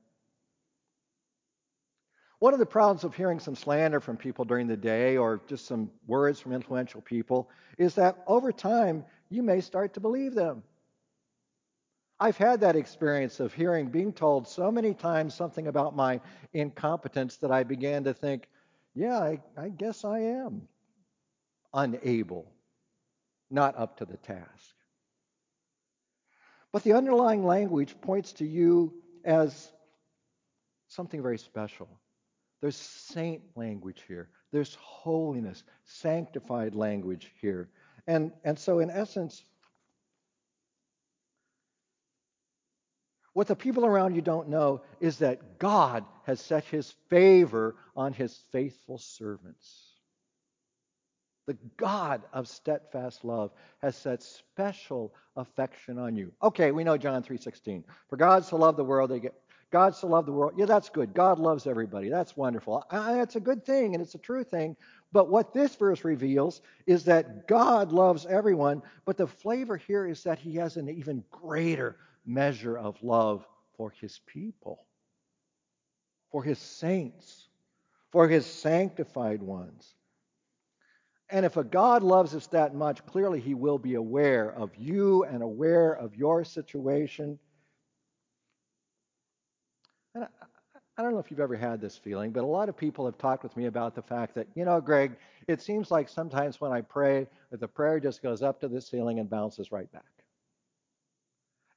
One 2.38 2.52
of 2.52 2.58
the 2.58 2.66
problems 2.66 3.04
of 3.04 3.14
hearing 3.14 3.40
some 3.40 3.56
slander 3.56 4.00
from 4.00 4.16
people 4.16 4.44
during 4.44 4.66
the 4.66 4.76
day 4.76 5.16
or 5.16 5.40
just 5.46 5.66
some 5.66 5.90
words 6.06 6.38
from 6.38 6.52
influential 6.52 7.00
people 7.00 7.48
is 7.78 7.94
that 7.94 8.22
over 8.26 8.52
time 8.52 9.04
you 9.30 9.42
may 9.42 9.60
start 9.60 9.94
to 9.94 10.00
believe 10.00 10.34
them. 10.34 10.62
I've 12.20 12.36
had 12.36 12.60
that 12.60 12.76
experience 12.76 13.40
of 13.40 13.52
hearing, 13.52 13.88
being 13.88 14.12
told 14.12 14.48
so 14.48 14.70
many 14.70 14.94
times 14.94 15.34
something 15.34 15.66
about 15.66 15.94
my 15.94 16.20
incompetence 16.54 17.36
that 17.38 17.50
I 17.50 17.62
began 17.62 18.04
to 18.04 18.14
think, 18.14 18.48
yeah, 18.94 19.18
I, 19.18 19.40
I 19.56 19.68
guess 19.68 20.04
I 20.04 20.20
am 20.20 20.68
unable, 21.74 22.50
not 23.50 23.78
up 23.78 23.98
to 23.98 24.06
the 24.06 24.16
task. 24.16 24.74
But 26.72 26.84
the 26.84 26.94
underlying 26.94 27.44
language 27.44 27.94
points 28.00 28.32
to 28.34 28.46
you 28.46 28.94
as 29.24 29.70
something 30.88 31.22
very 31.22 31.38
special. 31.38 31.88
There's 32.60 32.76
saint 32.76 33.42
language 33.54 34.02
here. 34.08 34.28
There's 34.52 34.74
holiness, 34.76 35.62
sanctified 35.84 36.74
language 36.74 37.32
here. 37.40 37.68
And, 38.06 38.32
and 38.44 38.58
so, 38.58 38.78
in 38.78 38.90
essence, 38.90 39.44
what 43.32 43.48
the 43.48 43.56
people 43.56 43.84
around 43.84 44.14
you 44.14 44.22
don't 44.22 44.48
know 44.48 44.82
is 45.00 45.18
that 45.18 45.58
God 45.58 46.04
has 46.24 46.40
set 46.40 46.64
his 46.64 46.94
favor 47.08 47.76
on 47.94 48.12
his 48.12 48.36
faithful 48.52 48.98
servants. 48.98 49.92
The 51.46 51.56
God 51.76 52.22
of 52.32 52.48
steadfast 52.48 53.24
love 53.24 53.52
has 53.78 53.94
set 53.94 54.22
special 54.22 55.14
affection 55.36 55.98
on 55.98 56.16
you. 56.16 56.32
Okay, 56.42 56.72
we 56.72 56.82
know 56.82 56.96
John 56.96 57.22
3:16. 57.22 57.84
For 58.08 58.16
God 58.16 58.44
so 58.44 58.56
loved 58.56 58.78
the 58.78 58.84
world, 58.84 59.10
they 59.10 59.20
get 59.20 59.34
God 59.70 59.94
so 59.94 60.06
loved 60.06 60.28
the 60.28 60.32
world. 60.32 60.54
Yeah, 60.56 60.66
that's 60.66 60.88
good. 60.88 61.12
God 61.12 61.38
loves 61.38 61.66
everybody. 61.66 62.08
That's 62.08 62.36
wonderful. 62.36 62.84
That's 62.90 63.36
a 63.36 63.40
good 63.40 63.64
thing 63.64 63.94
and 63.94 64.02
it's 64.02 64.14
a 64.14 64.18
true 64.18 64.44
thing. 64.44 64.76
But 65.12 65.28
what 65.30 65.52
this 65.52 65.74
verse 65.74 66.04
reveals 66.04 66.60
is 66.86 67.04
that 67.04 67.48
God 67.48 67.92
loves 67.92 68.26
everyone, 68.26 68.82
but 69.04 69.16
the 69.16 69.26
flavor 69.26 69.76
here 69.76 70.06
is 70.06 70.22
that 70.24 70.38
he 70.38 70.56
has 70.56 70.76
an 70.76 70.88
even 70.88 71.24
greater 71.30 71.96
measure 72.24 72.78
of 72.78 73.02
love 73.02 73.46
for 73.76 73.90
his 74.00 74.20
people, 74.26 74.84
for 76.30 76.42
his 76.42 76.58
saints, 76.58 77.48
for 78.12 78.28
his 78.28 78.46
sanctified 78.46 79.42
ones. 79.42 79.94
And 81.28 81.44
if 81.44 81.56
a 81.56 81.64
God 81.64 82.02
loves 82.02 82.34
us 82.34 82.46
that 82.48 82.74
much, 82.74 83.04
clearly 83.06 83.40
he 83.40 83.54
will 83.54 83.78
be 83.78 83.94
aware 83.94 84.52
of 84.52 84.70
you 84.76 85.24
and 85.24 85.42
aware 85.42 85.92
of 85.92 86.14
your 86.14 86.44
situation. 86.44 87.38
And 90.16 90.24
I, 90.24 90.28
I, 90.96 91.02
don't 91.02 91.12
know 91.12 91.18
if 91.18 91.30
you've 91.30 91.40
ever 91.40 91.56
had 91.56 91.78
this 91.78 91.98
feeling, 91.98 92.30
but 92.30 92.42
a 92.42 92.46
lot 92.46 92.70
of 92.70 92.76
people 92.76 93.04
have 93.04 93.18
talked 93.18 93.42
with 93.42 93.54
me 93.54 93.66
about 93.66 93.94
the 93.94 94.00
fact 94.00 94.34
that, 94.36 94.48
you 94.54 94.64
know, 94.64 94.80
Greg, 94.80 95.14
it 95.46 95.60
seems 95.60 95.90
like 95.90 96.08
sometimes 96.08 96.58
when 96.58 96.72
I 96.72 96.80
pray, 96.80 97.28
that 97.50 97.60
the 97.60 97.68
prayer 97.68 98.00
just 98.00 98.22
goes 98.22 98.42
up 98.42 98.60
to 98.60 98.68
the 98.68 98.80
ceiling 98.80 99.18
and 99.18 99.28
bounces 99.28 99.70
right 99.70 99.92
back. 99.92 100.04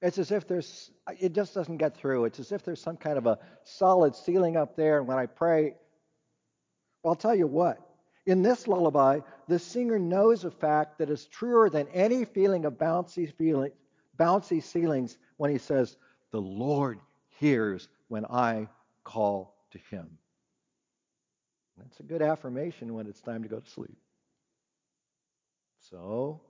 It's 0.01 0.17
as 0.17 0.31
if 0.31 0.48
there's, 0.48 0.89
it 1.19 1.34
just 1.34 1.53
doesn't 1.53 1.77
get 1.77 1.98
through. 1.98 2.24
It's 2.25 2.39
as 2.39 2.53
if 2.53 2.63
there's 2.63 2.81
some 2.81 2.96
kind 2.96 3.17
of 3.17 3.25
a 3.25 3.39
solid 3.65 4.15
ceiling 4.15 4.55
up 4.55 4.77
there. 4.77 5.00
And 5.00 5.08
when 5.08 5.17
I 5.17 5.25
pray, 5.25 5.75
well, 7.03 7.12
I'll 7.12 7.15
tell 7.15 7.36
you 7.36 7.48
what, 7.48 7.77
in 8.25 8.41
this 8.41 8.69
lullaby, 8.69 9.19
the 9.50 9.60
singer 9.60 10.00
knows 10.00 10.46
a 10.46 10.51
fact 10.51 11.00
that 11.00 11.10
is 11.10 11.25
truer 11.25 11.69
than 11.69 11.89
any 11.89 12.24
feeling 12.24 12.63
of 12.63 12.75
bouncy, 12.75 13.36
feeling, 13.36 13.72
bouncy 14.17 14.63
ceilings 14.63 15.17
when 15.36 15.51
he 15.51 15.58
says, 15.58 15.98
The 16.31 16.39
Lord 16.39 17.00
hears 17.38 17.89
when 18.10 18.25
I 18.25 18.68
call 19.04 19.56
to 19.72 19.80
him. 19.89 20.18
That's 21.78 22.00
a 22.01 22.04
good 22.04 22.22
affirmation 22.22 22.94
when 22.94 23.08
it's 23.08 23.22
time 23.22 23.44
to 23.44 23.50
go 23.50 23.60
to 23.60 23.70
sleep. 23.70 23.98
So, 25.89 26.42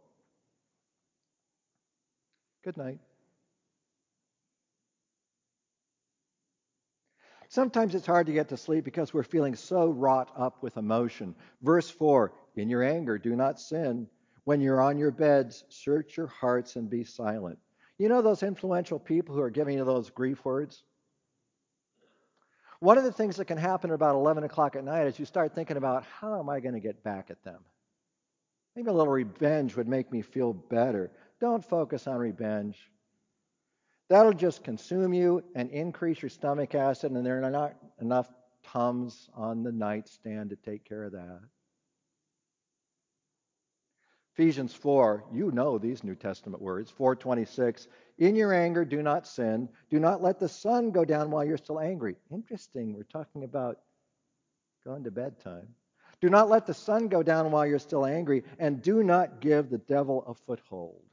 good 2.64 2.78
night. 2.78 3.00
Sometimes 7.50 7.96
it's 7.96 8.06
hard 8.06 8.28
to 8.28 8.34
get 8.34 8.50
to 8.50 8.58
sleep 8.58 8.86
because 8.86 9.14
we're 9.14 9.24
feeling 9.24 9.56
so 9.56 9.90
wrought 9.90 10.32
up 10.38 10.62
with 10.62 10.78
emotion. 10.78 11.36
Verse 11.62 11.90
4 11.90 12.32
In 12.56 12.70
your 12.70 12.84
anger, 12.84 13.18
do 13.18 13.36
not 13.36 13.60
sin. 13.60 14.08
When 14.44 14.62
you're 14.62 14.82
on 14.82 14.98
your 14.98 15.12
beds, 15.12 15.64
search 15.70 16.18
your 16.18 16.28
hearts 16.28 16.76
and 16.76 16.90
be 16.90 17.04
silent. 17.04 17.60
You 17.98 18.08
know 18.08 18.22
those 18.22 18.44
influential 18.44 19.00
people 19.00 19.36
who 19.36 19.42
are 19.42 19.50
giving 19.50 19.78
you 19.78 19.86
those 19.86 20.10
grief 20.10 20.44
words? 20.46 20.84
One 22.80 22.98
of 22.98 23.04
the 23.04 23.12
things 23.12 23.36
that 23.38 23.46
can 23.46 23.58
happen 23.58 23.90
at 23.90 23.96
about 23.96 24.16
11 24.16 24.44
o'clock 24.44 24.76
at 24.76 24.84
night 24.84 25.08
is 25.08 25.20
you 25.20 25.26
start 25.26 25.54
thinking 25.54 25.78
about 25.78 26.06
how 26.20 26.40
am 26.40 26.50
I 26.50 26.60
going 26.60 26.76
to 26.76 26.80
get 26.80 27.04
back 27.04 27.30
at 27.30 27.44
them? 27.44 27.60
Maybe 28.76 28.90
a 28.90 28.94
little 28.94 29.12
revenge 29.12 29.76
would 29.76 29.88
make 29.88 30.12
me 30.12 30.22
feel 30.22 30.54
better. 30.54 31.12
Don't 31.42 31.64
focus 31.64 32.08
on 32.08 32.18
revenge. 32.18 32.80
That'll 34.10 34.34
just 34.34 34.64
consume 34.64 35.14
you 35.14 35.44
and 35.56 35.70
increase 35.72 36.22
your 36.22 36.30
stomach 36.30 36.74
acid, 36.74 37.12
and 37.12 37.26
there 37.26 37.44
are 37.44 37.52
not 37.52 37.76
enough 38.02 38.28
Tums 38.64 39.30
on 39.34 39.64
the 39.64 39.72
nightstand 39.72 40.50
to 40.52 40.56
take 40.56 40.84
care 40.84 41.04
of 41.04 41.14
that. 41.14 41.40
Ephesians 44.40 44.74
4, 44.74 45.26
you 45.34 45.52
know 45.52 45.78
these 45.78 46.02
New 46.02 46.16
Testament 46.16 46.62
words. 46.62 46.90
426, 46.90 47.90
in 48.20 48.38
your 48.38 48.54
anger 48.54 48.86
do 48.86 49.04
not 49.04 49.28
sin. 49.28 49.68
Do 49.90 50.00
not 50.00 50.22
let 50.22 50.40
the 50.40 50.48
sun 50.48 50.92
go 50.92 51.04
down 51.04 51.30
while 51.30 51.44
you're 51.44 51.58
still 51.58 51.78
angry. 51.78 52.16
Interesting, 52.32 52.94
we're 52.94 53.04
talking 53.04 53.44
about 53.44 53.80
going 54.86 55.04
to 55.04 55.12
bedtime. 55.12 55.68
Do 56.22 56.30
not 56.30 56.48
let 56.48 56.66
the 56.66 56.74
sun 56.74 57.10
go 57.10 57.22
down 57.22 57.52
while 57.52 57.68
you're 57.68 57.80
still 57.80 58.06
angry, 58.06 58.46
and 58.60 58.82
do 58.82 59.04
not 59.04 59.42
give 59.42 59.70
the 59.70 59.78
devil 59.78 60.24
a 60.26 60.34
foothold. 60.34 61.04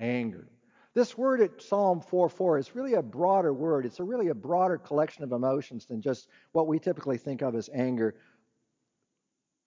Anger. 0.00 0.48
This 0.94 1.18
word 1.18 1.42
at 1.42 1.60
Psalm 1.60 2.00
4:4 2.00 2.60
is 2.60 2.74
really 2.74 2.94
a 2.94 3.02
broader 3.02 3.52
word. 3.52 3.84
It's 3.84 4.00
a 4.00 4.04
really 4.04 4.28
a 4.28 4.34
broader 4.34 4.78
collection 4.78 5.22
of 5.22 5.32
emotions 5.32 5.84
than 5.84 6.00
just 6.00 6.28
what 6.52 6.66
we 6.66 6.78
typically 6.78 7.18
think 7.18 7.42
of 7.42 7.54
as 7.54 7.68
anger. 7.74 8.14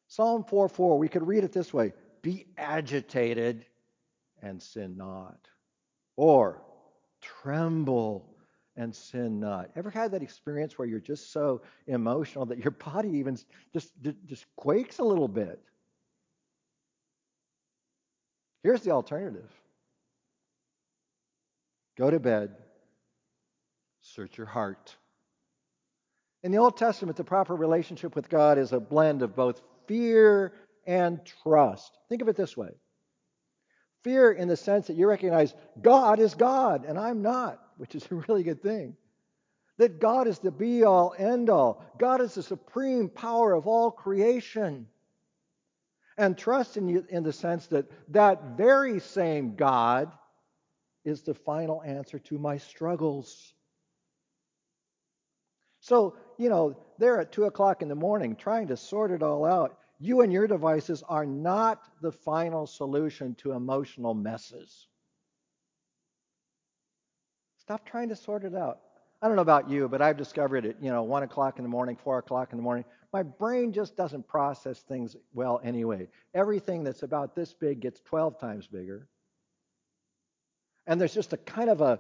Psalm 0.08 0.44
4:4, 0.46 0.98
we 0.98 1.10
could 1.10 1.28
read 1.28 1.44
it 1.44 1.52
this 1.52 1.72
way: 1.72 1.94
Be 2.28 2.46
agitated 2.58 3.66
and 4.42 4.62
sin 4.62 4.98
not. 4.98 5.48
Or 6.18 6.62
tremble 7.22 8.36
and 8.76 8.94
sin 8.94 9.40
not. 9.40 9.70
Ever 9.78 9.90
had 9.90 10.12
that 10.12 10.22
experience 10.22 10.78
where 10.78 10.86
you're 10.90 11.00
just 11.00 11.32
so 11.32 11.62
emotional 11.86 12.46
that 12.48 12.58
your 12.58 12.72
body 12.72 13.12
even 13.20 13.38
just, 13.72 13.94
just 14.26 14.46
quakes 14.58 15.00
a 15.00 15.06
little 15.06 15.30
bit? 15.30 15.58
Here's 18.62 18.82
the 18.82 18.92
alternative 18.92 19.50
Go 21.98 22.12
to 22.12 22.20
bed. 22.20 22.58
Search 24.02 24.38
your 24.38 24.48
heart. 24.48 24.98
In 26.44 26.52
the 26.52 26.58
Old 26.58 26.76
Testament, 26.76 27.16
the 27.16 27.24
proper 27.24 27.56
relationship 27.56 28.18
with 28.18 28.28
God 28.28 28.58
is 28.58 28.74
a 28.74 28.82
blend 28.82 29.22
of 29.22 29.34
both 29.34 29.62
fear 29.88 30.52
and 30.88 31.20
trust. 31.44 31.96
Think 32.10 32.24
of 32.24 32.30
it 32.30 32.36
this 32.36 32.58
way 32.58 32.72
fear 34.08 34.32
in 34.32 34.48
the 34.48 34.56
sense 34.56 34.88
that 34.88 34.96
you 34.96 35.06
recognize 35.06 35.54
God 35.82 36.20
is 36.20 36.34
God 36.34 36.86
and 36.86 36.98
I'm 36.98 37.22
not, 37.22 37.62
which 37.76 37.94
is 37.94 38.08
a 38.10 38.16
really 38.16 38.42
good 38.42 38.64
thing. 38.64 38.96
That 39.80 40.00
God 40.00 40.28
is 40.28 40.40
the 40.40 40.50
be 40.50 40.86
all, 40.86 41.14
end 41.18 41.50
all. 41.50 41.84
God 42.00 42.22
is 42.22 42.34
the 42.34 42.42
supreme 42.42 43.10
power 43.10 43.54
of 43.54 43.68
all 43.68 43.92
creation. 43.92 44.88
And 46.18 46.38
trust 46.38 46.78
in, 46.78 46.88
you, 46.88 47.06
in 47.10 47.24
the 47.24 47.34
sense 47.34 47.68
that 47.68 47.92
that 48.12 48.58
very 48.58 49.02
same 49.02 49.56
God 49.56 50.10
is 51.04 51.22
the 51.22 51.34
final 51.34 51.84
answer 51.84 52.18
to 52.18 52.40
my 52.40 52.58
struggles. 52.58 53.54
So, 55.82 56.16
you 56.38 56.50
know, 56.50 56.78
they're 56.98 57.20
at 57.20 57.34
2 57.34 57.44
o'clock 57.44 57.82
in 57.82 57.90
the 57.90 57.96
morning 57.96 58.38
trying 58.38 58.68
to 58.68 58.78
sort 58.78 59.12
it 59.12 59.22
all 59.22 59.46
out. 59.46 59.78
You 60.00 60.22
and 60.22 60.32
your 60.32 60.48
devices 60.48 61.04
are 61.08 61.26
not 61.26 61.82
the 62.02 62.12
final 62.12 62.68
solution 62.68 63.36
to 63.36 63.54
emotional 63.54 64.14
messes. 64.14 64.88
Stop 67.60 67.86
trying 67.86 68.10
to 68.10 68.16
sort 68.16 68.44
it 68.44 68.56
out. 68.56 68.80
I 69.22 69.28
don't 69.28 69.36
know 69.36 69.42
about 69.42 69.70
you, 69.70 69.88
but 69.88 70.02
I've 70.02 70.18
discovered 70.18 70.66
it, 70.66 70.78
you 70.80 70.92
know, 70.92 71.04
1 71.04 71.24
o'clock 71.24 71.58
in 71.58 71.64
the 71.64 71.70
morning, 71.70 71.96
4 71.96 72.20
o'clock 72.20 72.52
in 72.52 72.58
the 72.58 72.64
morning. 72.64 72.86
My 73.12 73.24
brain 73.24 73.74
just 73.74 73.98
doesn't 73.98 74.28
process 74.28 74.82
things 74.82 75.16
well 75.34 75.60
anyway. 75.64 76.08
Everything 76.36 76.84
that's 76.84 77.02
about 77.02 77.36
this 77.36 77.54
big 77.54 77.80
gets 77.80 78.00
12 78.02 78.40
times 78.40 78.68
bigger. 78.68 79.08
And 80.86 81.02
there's 81.02 81.14
just 81.14 81.34
a 81.34 81.38
kind 81.38 81.70
of 81.70 81.82
a 81.82 82.00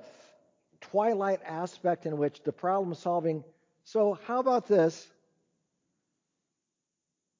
twilight 0.79 1.41
aspect 1.43 2.05
in 2.05 2.17
which 2.17 2.43
the 2.43 2.51
problem 2.51 2.93
solving. 2.93 3.43
So, 3.83 4.19
how 4.27 4.39
about 4.39 4.67
this? 4.67 5.07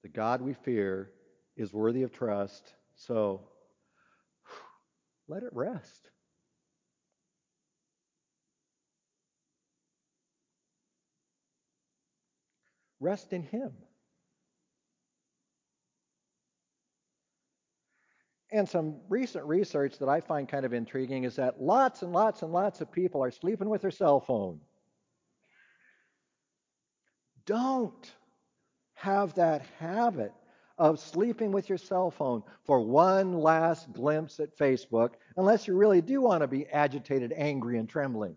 The 0.07 0.13
God 0.13 0.41
we 0.41 0.53
fear 0.53 1.11
is 1.57 1.73
worthy 1.73 2.03
of 2.03 2.13
trust. 2.13 2.73
So, 2.95 3.41
let 5.27 5.43
it 5.43 5.49
rest. 5.51 6.09
Rest 13.01 13.33
in 13.33 13.43
Him. 13.43 13.73
And 18.49 18.69
some 18.69 19.01
recent 19.09 19.43
research 19.43 19.99
that 19.99 20.07
I 20.07 20.21
find 20.21 20.47
kind 20.47 20.65
of 20.65 20.71
intriguing 20.71 21.25
is 21.25 21.35
that 21.35 21.61
lots 21.61 22.01
and 22.01 22.13
lots 22.13 22.43
and 22.43 22.53
lots 22.53 22.79
of 22.79 22.89
people 22.93 23.21
are 23.21 23.31
sleeping 23.31 23.67
with 23.67 23.81
their 23.81 23.91
cell 23.91 24.21
phone. 24.21 24.61
Don't 27.45 28.09
have 28.97 29.33
that 29.35 29.63
habit 29.79 30.33
of 30.79 30.99
sleeping 30.99 31.51
with 31.51 31.69
your 31.69 31.77
cell 31.77 32.09
phone 32.09 32.41
for 32.65 32.79
one 32.79 33.33
last 33.33 33.91
glimpse 33.93 34.39
at 34.39 34.57
Facebook, 34.57 35.11
unless 35.37 35.67
you 35.67 35.75
really 35.75 36.01
do 36.01 36.19
want 36.21 36.41
to 36.41 36.47
be 36.47 36.65
agitated, 36.67 37.31
angry, 37.35 37.77
and 37.77 37.87
trembling. 37.87 38.35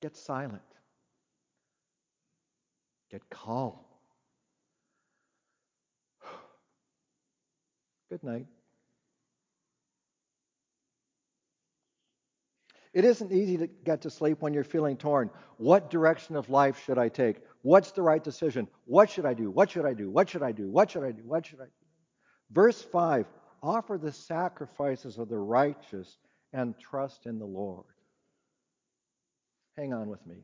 Get 0.00 0.16
silent. 0.16 0.62
Get 3.10 3.28
calm. 3.30 3.74
Good 8.10 8.22
night. 8.22 8.46
It 12.92 13.04
isn't 13.04 13.32
easy 13.32 13.56
to 13.58 13.66
get 13.66 14.02
to 14.02 14.10
sleep 14.10 14.40
when 14.40 14.52
you're 14.52 14.64
feeling 14.64 14.96
torn. 14.96 15.30
What 15.58 15.90
direction 15.90 16.34
of 16.34 16.50
life 16.50 16.82
should 16.84 16.98
I 16.98 17.08
take? 17.08 17.36
What's 17.62 17.92
the 17.92 18.02
right 18.02 18.22
decision? 18.22 18.66
What 18.86 19.10
should 19.10 19.26
I 19.26 19.34
do? 19.34 19.50
What 19.50 19.70
should 19.70 19.86
I 19.86 19.94
do? 19.94 20.10
What 20.10 20.28
should 20.28 20.42
I 20.42 20.52
do? 20.52 20.68
What 20.68 20.90
should 20.90 21.04
I 21.04 21.12
do? 21.12 21.22
What 21.24 21.46
should 21.46 21.60
I 21.60 21.66
do? 21.66 21.70
Verse 22.50 22.82
5 22.82 23.26
Offer 23.62 23.98
the 23.98 24.12
sacrifices 24.12 25.18
of 25.18 25.28
the 25.28 25.38
righteous 25.38 26.18
and 26.52 26.74
trust 26.78 27.26
in 27.26 27.38
the 27.38 27.46
Lord. 27.46 27.84
Hang 29.76 29.92
on 29.92 30.08
with 30.08 30.26
me. 30.26 30.36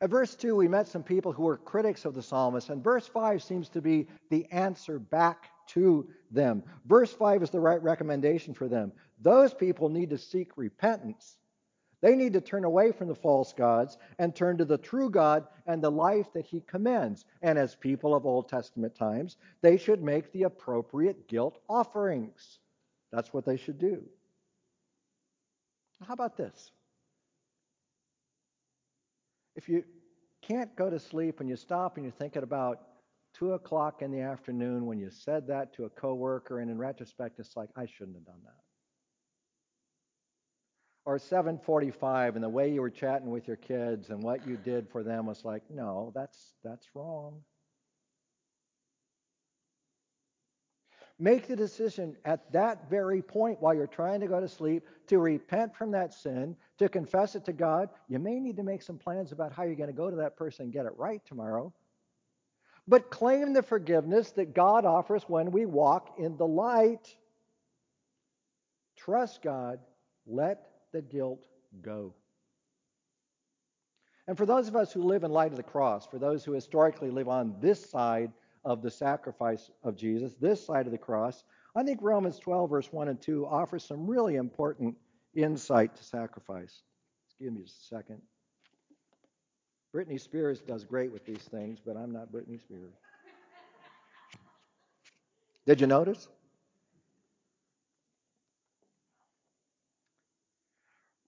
At 0.00 0.10
verse 0.10 0.34
2, 0.34 0.56
we 0.56 0.66
met 0.66 0.88
some 0.88 1.02
people 1.02 1.32
who 1.32 1.44
were 1.44 1.56
critics 1.56 2.04
of 2.04 2.14
the 2.14 2.22
psalmist, 2.22 2.70
and 2.70 2.82
verse 2.82 3.06
5 3.06 3.42
seems 3.42 3.68
to 3.70 3.80
be 3.80 4.08
the 4.30 4.46
answer 4.50 4.98
back 4.98 5.50
to 5.74 6.08
them. 6.30 6.62
Verse 6.86 7.12
5 7.12 7.42
is 7.42 7.50
the 7.50 7.60
right 7.60 7.82
recommendation 7.82 8.54
for 8.54 8.68
them. 8.68 8.92
Those 9.20 9.54
people 9.54 9.88
need 9.88 10.10
to 10.10 10.18
seek 10.18 10.56
repentance. 10.56 11.36
They 12.00 12.16
need 12.16 12.32
to 12.32 12.40
turn 12.40 12.64
away 12.64 12.90
from 12.90 13.06
the 13.06 13.14
false 13.14 13.52
gods 13.52 13.96
and 14.18 14.34
turn 14.34 14.58
to 14.58 14.64
the 14.64 14.78
true 14.78 15.08
God 15.08 15.46
and 15.66 15.80
the 15.80 15.90
life 15.90 16.32
that 16.34 16.46
He 16.46 16.60
commends. 16.60 17.24
And 17.42 17.56
as 17.56 17.76
people 17.76 18.14
of 18.14 18.26
Old 18.26 18.48
Testament 18.48 18.96
times, 18.96 19.36
they 19.60 19.76
should 19.76 20.02
make 20.02 20.32
the 20.32 20.42
appropriate 20.42 21.28
guilt 21.28 21.58
offerings. 21.68 22.58
That's 23.12 23.32
what 23.32 23.44
they 23.44 23.56
should 23.56 23.78
do. 23.78 24.02
How 26.06 26.14
about 26.14 26.36
this? 26.36 26.72
If 29.54 29.68
you 29.68 29.84
can't 30.40 30.74
go 30.74 30.90
to 30.90 30.98
sleep 30.98 31.38
and 31.38 31.48
you 31.48 31.54
stop 31.54 31.96
and 31.96 32.04
you're 32.04 32.12
thinking 32.12 32.42
about 32.42 32.80
two 33.34 33.52
o'clock 33.52 34.02
in 34.02 34.10
the 34.10 34.20
afternoon 34.20 34.86
when 34.86 34.98
you 34.98 35.10
said 35.10 35.46
that 35.48 35.74
to 35.74 35.84
a 35.84 35.90
coworker, 35.90 36.60
and 36.60 36.70
in 36.70 36.78
retrospect, 36.78 37.38
it's 37.38 37.56
like 37.56 37.70
I 37.76 37.86
shouldn't 37.86 38.16
have 38.16 38.26
done 38.26 38.42
that. 38.44 38.60
Or 41.04 41.18
7:45, 41.18 42.36
and 42.36 42.44
the 42.44 42.48
way 42.48 42.72
you 42.72 42.80
were 42.80 42.90
chatting 42.90 43.30
with 43.30 43.48
your 43.48 43.56
kids 43.56 44.10
and 44.10 44.22
what 44.22 44.46
you 44.46 44.56
did 44.56 44.88
for 44.88 45.02
them 45.02 45.26
was 45.26 45.44
like, 45.44 45.62
no, 45.68 46.12
that's 46.14 46.54
that's 46.62 46.88
wrong. 46.94 47.42
Make 51.18 51.46
the 51.46 51.56
decision 51.56 52.16
at 52.24 52.50
that 52.52 52.88
very 52.88 53.22
point 53.22 53.60
while 53.60 53.74
you're 53.74 53.86
trying 53.86 54.20
to 54.20 54.26
go 54.26 54.40
to 54.40 54.48
sleep 54.48 54.84
to 55.08 55.18
repent 55.18 55.74
from 55.76 55.92
that 55.92 56.14
sin, 56.14 56.56
to 56.78 56.88
confess 56.88 57.34
it 57.34 57.44
to 57.44 57.52
God. 57.52 57.90
You 58.08 58.18
may 58.18 58.40
need 58.40 58.56
to 58.56 58.62
make 58.62 58.82
some 58.82 58.98
plans 58.98 59.30
about 59.30 59.52
how 59.52 59.62
you're 59.62 59.76
going 59.76 59.90
to 59.90 59.92
go 59.92 60.10
to 60.10 60.16
that 60.16 60.36
person 60.36 60.64
and 60.64 60.72
get 60.72 60.86
it 60.86 60.96
right 60.96 61.24
tomorrow 61.24 61.72
but 62.86 63.10
claim 63.10 63.52
the 63.52 63.62
forgiveness 63.62 64.32
that 64.32 64.54
God 64.54 64.84
offers 64.84 65.22
when 65.28 65.50
we 65.50 65.66
walk 65.66 66.18
in 66.18 66.36
the 66.36 66.46
light. 66.46 67.16
Trust 68.96 69.42
God, 69.42 69.78
let 70.26 70.66
the 70.92 71.02
guilt 71.02 71.40
go. 71.80 72.14
And 74.26 74.36
for 74.36 74.46
those 74.46 74.68
of 74.68 74.76
us 74.76 74.92
who 74.92 75.02
live 75.02 75.24
in 75.24 75.30
light 75.30 75.50
of 75.50 75.56
the 75.56 75.62
cross, 75.62 76.06
for 76.06 76.18
those 76.18 76.44
who 76.44 76.52
historically 76.52 77.10
live 77.10 77.28
on 77.28 77.56
this 77.60 77.90
side 77.90 78.32
of 78.64 78.82
the 78.82 78.90
sacrifice 78.90 79.70
of 79.82 79.96
Jesus, 79.96 80.34
this 80.40 80.64
side 80.64 80.86
of 80.86 80.92
the 80.92 80.98
cross, 80.98 81.44
I 81.74 81.82
think 81.82 82.00
Romans 82.02 82.38
12, 82.38 82.70
verse 82.70 82.92
1 82.92 83.08
and 83.08 83.20
2 83.20 83.46
offers 83.46 83.84
some 83.84 84.06
really 84.06 84.36
important 84.36 84.96
insight 85.34 85.96
to 85.96 86.04
sacrifice. 86.04 86.82
Give 87.40 87.52
me 87.52 87.62
a 87.62 87.68
second. 87.68 88.22
Britney 89.94 90.20
Spears 90.20 90.60
does 90.60 90.84
great 90.84 91.12
with 91.12 91.26
these 91.26 91.42
things, 91.42 91.78
but 91.84 91.96
I'm 91.96 92.12
not 92.12 92.32
Britney 92.32 92.58
Spears. 92.58 92.94
Did 95.66 95.80
you 95.80 95.86
notice? 95.86 96.28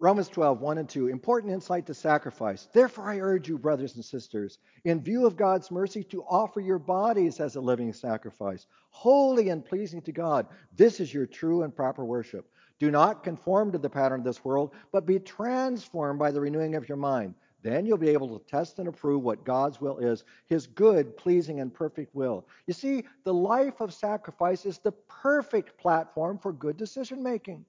Romans 0.01 0.29
12, 0.29 0.61
1 0.61 0.79
and 0.79 0.89
2. 0.89 1.09
Important 1.09 1.53
insight 1.53 1.87
to 1.87 1.95
sacrifice. 1.95 2.69
Therefore, 2.73 3.09
I 3.09 3.21
urge 3.21 3.49
you, 3.49 3.59
brothers 3.59 3.95
and 3.97 4.05
sisters, 4.05 4.59
in 4.85 5.01
view 5.01 5.27
of 5.27 5.37
God's 5.37 5.71
mercy, 5.71 6.03
to 6.05 6.23
offer 6.25 6.61
your 6.61 6.79
bodies 6.79 7.41
as 7.41 7.57
a 7.57 7.61
living 7.61 7.93
sacrifice, 7.93 8.67
holy 8.91 9.51
and 9.51 9.65
pleasing 9.65 10.03
to 10.03 10.13
God. 10.13 10.47
This 10.77 11.01
is 11.01 11.15
your 11.15 11.27
true 11.27 11.63
and 11.63 11.75
proper 11.75 12.05
worship. 12.05 12.47
Do 12.81 12.91
not 12.91 13.25
conform 13.25 13.73
to 13.73 13.79
the 13.79 13.89
pattern 13.89 14.21
of 14.21 14.27
this 14.27 14.45
world, 14.45 14.75
but 14.91 15.07
be 15.07 15.19
transformed 15.19 16.19
by 16.19 16.33
the 16.33 16.41
renewing 16.41 16.75
of 16.75 16.89
your 16.89 16.99
mind. 16.99 17.35
Then 17.65 17.87
you'll 17.87 17.97
be 17.97 18.11
able 18.11 18.39
to 18.39 18.45
test 18.45 18.79
and 18.79 18.89
approve 18.89 19.23
what 19.23 19.43
God's 19.43 19.81
will 19.81 19.97
is, 19.97 20.25
his 20.47 20.67
good, 20.67 21.17
pleasing, 21.17 21.61
and 21.61 21.73
perfect 21.73 22.15
will. 22.15 22.47
You 22.67 22.75
see, 22.75 23.05
the 23.25 23.33
life 23.33 23.81
of 23.81 23.95
sacrifice 23.95 24.67
is 24.67 24.79
the 24.79 24.93
perfect 24.93 25.79
platform 25.79 26.39
for 26.39 26.53
good 26.53 26.77
decision 26.77 27.23
making. 27.23 27.65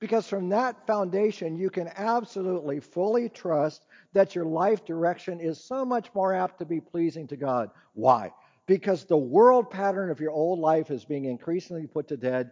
Because 0.00 0.28
from 0.28 0.48
that 0.48 0.84
foundation, 0.84 1.56
you 1.56 1.70
can 1.70 1.88
absolutely 1.94 2.80
fully 2.80 3.28
trust 3.28 3.86
that 4.14 4.34
your 4.34 4.44
life 4.44 4.84
direction 4.84 5.38
is 5.38 5.62
so 5.62 5.84
much 5.84 6.10
more 6.12 6.34
apt 6.34 6.58
to 6.58 6.64
be 6.64 6.80
pleasing 6.80 7.28
to 7.28 7.36
God. 7.36 7.70
Why? 7.94 8.32
Because 8.66 9.04
the 9.04 9.16
world 9.16 9.70
pattern 9.70 10.10
of 10.10 10.18
your 10.18 10.32
old 10.32 10.58
life 10.58 10.90
is 10.90 11.04
being 11.04 11.26
increasingly 11.26 11.86
put 11.86 12.08
to 12.08 12.16
dead, 12.16 12.50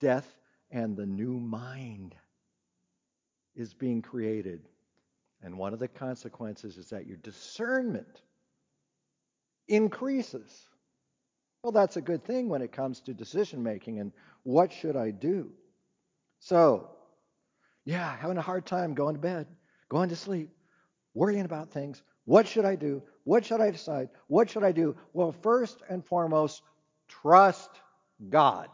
death, 0.00 0.34
and 0.70 0.96
the 0.96 1.04
new 1.04 1.38
mind 1.38 2.14
is 3.54 3.74
being 3.74 4.00
created 4.00 4.66
and 5.42 5.58
one 5.58 5.72
of 5.72 5.78
the 5.78 5.88
consequences 5.88 6.76
is 6.76 6.90
that 6.90 7.06
your 7.06 7.16
discernment 7.18 8.22
increases. 9.68 10.66
Well, 11.62 11.72
that's 11.72 11.96
a 11.96 12.02
good 12.02 12.24
thing 12.24 12.48
when 12.48 12.62
it 12.62 12.72
comes 12.72 13.00
to 13.02 13.14
decision 13.14 13.62
making 13.62 14.00
and 14.00 14.12
what 14.42 14.72
should 14.72 14.96
I 14.96 15.10
do? 15.10 15.50
So, 16.40 16.90
yeah, 17.84 18.16
having 18.16 18.36
a 18.38 18.42
hard 18.42 18.66
time 18.66 18.94
going 18.94 19.14
to 19.14 19.20
bed, 19.20 19.46
going 19.88 20.08
to 20.08 20.16
sleep, 20.16 20.50
worrying 21.14 21.44
about 21.44 21.70
things. 21.70 22.02
What 22.24 22.46
should 22.48 22.64
I 22.64 22.76
do? 22.76 23.02
What 23.24 23.44
should 23.44 23.60
I 23.60 23.70
decide? 23.70 24.08
What 24.26 24.50
should 24.50 24.64
I 24.64 24.72
do? 24.72 24.96
Well, 25.12 25.32
first 25.32 25.78
and 25.88 26.04
foremost, 26.04 26.62
trust 27.08 27.70
God. 28.28 28.68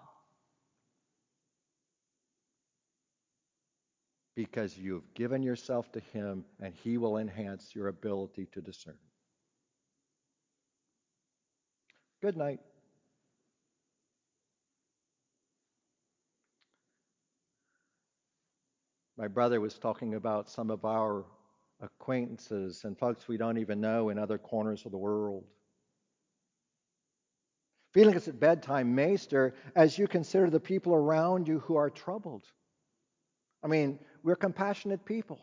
Because 4.39 4.79
you've 4.79 5.13
given 5.15 5.43
yourself 5.43 5.91
to 5.91 5.99
Him 5.99 6.45
and 6.61 6.73
He 6.73 6.97
will 6.97 7.19
enhance 7.19 7.75
your 7.75 7.89
ability 7.89 8.47
to 8.53 8.61
discern. 8.61 8.95
Good 12.23 12.37
night. 12.37 12.61
My 19.17 19.27
brother 19.27 19.61
was 19.61 19.77
talking 19.77 20.15
about 20.15 20.49
some 20.49 20.71
of 20.71 20.85
our 20.85 21.25
acquaintances 21.81 22.85
and 22.85 22.97
folks 22.97 23.27
we 23.27 23.39
don't 23.39 23.59
even 23.59 23.81
know 23.81 24.11
in 24.11 24.21
other 24.21 24.39
corners 24.39 24.87
of 24.87 24.93
the 24.93 24.99
world. 24.99 25.43
Feelings 27.93 28.29
at 28.29 28.39
bedtime 28.39 28.95
Maester, 28.95 29.57
as 29.75 29.99
you 29.99 30.07
consider 30.07 30.49
the 30.49 30.61
people 30.61 30.95
around 30.95 31.49
you 31.49 31.59
who 31.59 31.75
are 31.75 31.91
troubled. 31.91 32.45
I 33.65 33.67
mean, 33.67 33.99
we're 34.23 34.37
compassionate 34.37 35.05
people. 35.05 35.39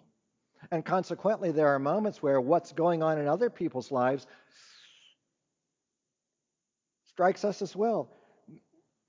And 0.72 0.84
consequently, 0.84 1.52
there 1.52 1.70
are 1.70 1.80
moments 1.80 2.24
where 2.24 2.42
what's 2.42 2.72
going 2.72 3.04
on 3.04 3.20
in 3.20 3.28
other 3.28 3.50
people's 3.50 3.92
lives 3.92 4.26
strikes 7.08 7.46
us 7.46 7.62
as 7.62 7.76
well. 7.76 8.10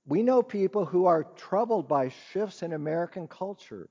We 0.05 0.23
know 0.23 0.41
people 0.41 0.85
who 0.85 1.05
are 1.05 1.23
troubled 1.35 1.87
by 1.87 2.09
shifts 2.31 2.63
in 2.63 2.73
American 2.73 3.27
culture, 3.27 3.89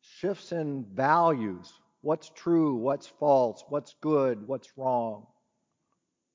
shifts 0.00 0.52
in 0.52 0.84
values 0.92 1.72
what's 2.02 2.30
true, 2.34 2.74
what's 2.74 3.06
false, 3.06 3.64
what's 3.68 3.94
good, 4.00 4.46
what's 4.46 4.76
wrong. 4.76 5.26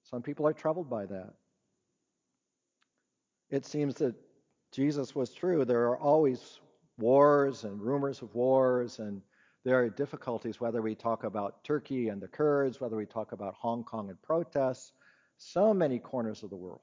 Some 0.09 0.21
people 0.21 0.47
are 0.47 0.53
troubled 0.53 0.89
by 0.89 1.05
that. 1.05 1.33
It 3.49 3.65
seems 3.65 3.95
that 3.95 4.15
Jesus 4.71 5.13
was 5.13 5.31
true. 5.31 5.65
There 5.65 5.87
are 5.89 5.97
always 5.97 6.59
wars 6.97 7.63
and 7.63 7.81
rumors 7.81 8.21
of 8.21 8.33
wars, 8.33 8.99
and 8.99 9.21
there 9.63 9.79
are 9.79 9.89
difficulties 9.89 10.59
whether 10.59 10.81
we 10.81 10.95
talk 10.95 11.23
about 11.23 11.63
Turkey 11.63 12.09
and 12.09 12.21
the 12.21 12.27
Kurds, 12.27 12.79
whether 12.79 12.95
we 12.95 13.05
talk 13.05 13.31
about 13.31 13.53
Hong 13.55 13.83
Kong 13.83 14.09
and 14.09 14.21
protests. 14.21 14.93
so 15.39 15.71
many 15.71 15.99
corners 15.99 16.41
of 16.41 16.49
the 16.49 16.55
world. 16.55 16.81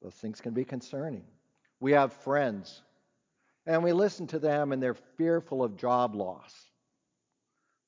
Those 0.00 0.14
things 0.14 0.40
can 0.40 0.54
be 0.54 0.64
concerning. 0.64 1.24
We 1.80 1.92
have 1.92 2.12
friends, 2.12 2.82
and 3.66 3.82
we 3.82 3.92
listen 3.92 4.26
to 4.28 4.38
them, 4.38 4.72
and 4.72 4.82
they're 4.82 4.94
fearful 4.94 5.64
of 5.64 5.76
job 5.76 6.14
loss 6.14 6.70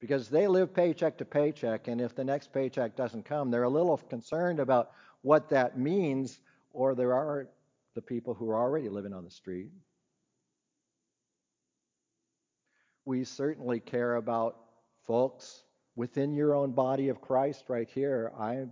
because 0.01 0.29
they 0.29 0.49
live 0.49 0.75
paycheck 0.75 1.17
to 1.19 1.25
paycheck, 1.25 1.87
and 1.87 2.01
if 2.01 2.17
the 2.17 2.25
next 2.25 2.53
paycheck 2.53 2.97
doesn't 2.97 3.25
come, 3.25 3.53
they're 3.53 3.63
a 3.63 3.69
little 3.69 3.97
concerned 3.97 4.59
about 4.59 4.91
what 5.21 5.49
that 5.51 5.79
means, 5.79 6.41
or 6.73 6.97
there 6.97 7.15
are 7.15 7.47
the 7.95 8.03
people 8.03 8.35
who 8.35 8.51
are 8.51 8.59
already 8.59 8.89
living 8.89 9.13
on 9.13 9.25
the 9.25 9.31
street. 9.31 9.71
We 13.05 13.25
certainly 13.25 13.81
care 13.81 14.17
about 14.17 14.57
folks 15.07 15.65
within 15.97 16.33
your 16.33 16.55
own 16.55 16.73
body 16.73 17.09
of 17.09 17.21
Christ 17.21 17.65
right 17.69 17.89
here. 17.89 18.33
I'm 18.39 18.71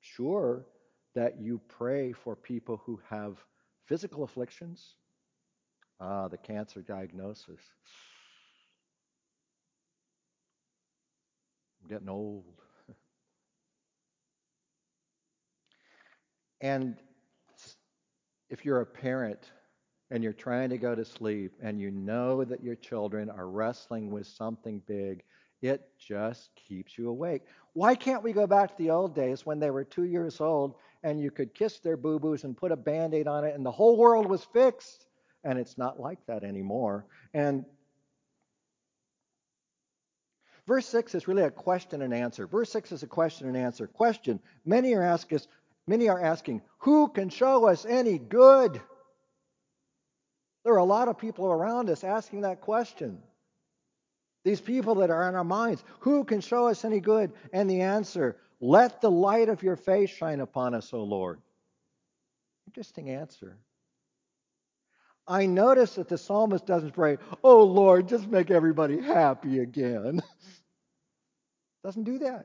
sure 0.00 0.66
that 1.14 1.40
you 1.40 1.60
pray 1.68 2.12
for 2.12 2.36
people 2.36 2.80
who 2.84 3.00
have 3.08 3.38
physical 3.86 4.22
afflictions. 4.22 4.94
Ah, 6.00 6.28
the 6.28 6.36
cancer 6.36 6.82
diagnosis. 6.82 7.60
I'm 11.82 11.88
getting 11.88 12.08
old. 12.08 12.44
and 16.60 16.96
if 18.50 18.64
you're 18.64 18.80
a 18.80 18.86
parent 18.86 19.50
and 20.10 20.22
you're 20.22 20.32
trying 20.32 20.70
to 20.70 20.78
go 20.78 20.94
to 20.94 21.04
sleep 21.04 21.52
and 21.62 21.80
you 21.80 21.90
know 21.90 22.44
that 22.44 22.62
your 22.62 22.74
children 22.74 23.28
are 23.28 23.48
wrestling 23.48 24.10
with 24.10 24.26
something 24.26 24.82
big, 24.86 25.22
it 25.60 25.88
just 25.98 26.50
keeps 26.54 26.96
you 26.96 27.08
awake. 27.08 27.42
Why 27.72 27.94
can't 27.94 28.22
we 28.22 28.32
go 28.32 28.46
back 28.46 28.70
to 28.76 28.82
the 28.82 28.90
old 28.90 29.14
days 29.14 29.44
when 29.44 29.58
they 29.58 29.70
were 29.70 29.84
two 29.84 30.04
years 30.04 30.40
old 30.40 30.76
and 31.02 31.20
you 31.20 31.30
could 31.30 31.54
kiss 31.54 31.80
their 31.80 31.96
boo 31.96 32.18
boos 32.18 32.44
and 32.44 32.56
put 32.56 32.72
a 32.72 32.76
band 32.76 33.14
aid 33.14 33.26
on 33.26 33.44
it 33.44 33.54
and 33.54 33.64
the 33.64 33.70
whole 33.70 33.96
world 33.96 34.26
was 34.26 34.44
fixed? 34.44 35.06
And 35.44 35.58
it's 35.58 35.78
not 35.78 36.00
like 36.00 36.18
that 36.26 36.42
anymore. 36.42 37.06
And 37.34 37.64
verse 40.66 40.86
6 40.86 41.14
is 41.14 41.28
really 41.28 41.42
a 41.42 41.50
question 41.50 42.02
and 42.02 42.14
answer. 42.14 42.46
Verse 42.46 42.70
6 42.70 42.92
is 42.92 43.02
a 43.02 43.06
question 43.06 43.46
and 43.46 43.56
answer. 43.56 43.86
Question 43.86 44.40
Many 44.64 44.94
are 44.94 45.02
asking, 45.02 45.40
many 45.86 46.08
are 46.08 46.22
asking, 46.22 46.62
who 46.78 47.08
can 47.08 47.28
show 47.28 47.66
us 47.66 47.84
any 47.84 48.18
good? 48.18 48.80
There 50.68 50.74
are 50.74 50.80
a 50.80 50.84
lot 50.84 51.08
of 51.08 51.16
people 51.16 51.46
around 51.46 51.88
us 51.88 52.04
asking 52.04 52.42
that 52.42 52.60
question. 52.60 53.22
These 54.44 54.60
people 54.60 54.96
that 54.96 55.08
are 55.08 55.26
in 55.26 55.34
our 55.34 55.42
minds, 55.42 55.82
who 56.00 56.24
can 56.24 56.42
show 56.42 56.68
us 56.68 56.84
any 56.84 57.00
good? 57.00 57.32
And 57.54 57.70
the 57.70 57.80
answer, 57.80 58.36
let 58.60 59.00
the 59.00 59.10
light 59.10 59.48
of 59.48 59.62
your 59.62 59.76
face 59.76 60.10
shine 60.10 60.40
upon 60.40 60.74
us, 60.74 60.92
O 60.92 61.02
Lord. 61.04 61.40
Interesting 62.66 63.08
answer. 63.08 63.56
I 65.26 65.46
notice 65.46 65.94
that 65.94 66.10
the 66.10 66.18
psalmist 66.18 66.66
doesn't 66.66 66.92
pray, 66.92 67.16
Oh 67.42 67.64
Lord, 67.64 68.06
just 68.06 68.28
make 68.28 68.50
everybody 68.50 69.00
happy 69.00 69.60
again. 69.60 70.20
doesn't 71.82 72.04
do 72.04 72.18
that. 72.18 72.44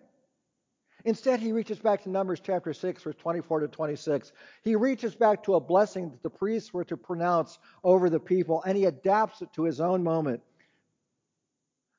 Instead, 1.05 1.41
he 1.41 1.51
reaches 1.51 1.79
back 1.79 2.01
to 2.03 2.09
Numbers 2.09 2.39
chapter 2.39 2.73
6, 2.73 3.03
verse 3.03 3.15
24 3.15 3.61
to 3.61 3.67
26. 3.67 4.31
He 4.63 4.75
reaches 4.75 5.15
back 5.15 5.43
to 5.43 5.55
a 5.55 5.59
blessing 5.59 6.09
that 6.09 6.23
the 6.23 6.29
priests 6.29 6.73
were 6.73 6.85
to 6.85 6.95
pronounce 6.95 7.59
over 7.83 8.09
the 8.09 8.19
people, 8.19 8.63
and 8.63 8.77
he 8.77 8.85
adapts 8.85 9.41
it 9.41 9.51
to 9.53 9.63
his 9.63 9.81
own 9.81 10.03
moment. 10.03 10.41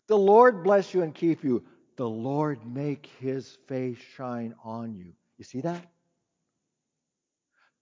The 0.06 0.16
Lord 0.16 0.64
bless 0.64 0.94
you 0.94 1.02
and 1.02 1.14
keep 1.14 1.44
you. 1.44 1.64
The 1.96 2.08
Lord 2.08 2.66
make 2.66 3.08
his 3.20 3.58
face 3.68 3.98
shine 4.16 4.54
on 4.64 4.94
you. 4.94 5.12
You 5.38 5.44
see 5.44 5.60
that? 5.60 5.84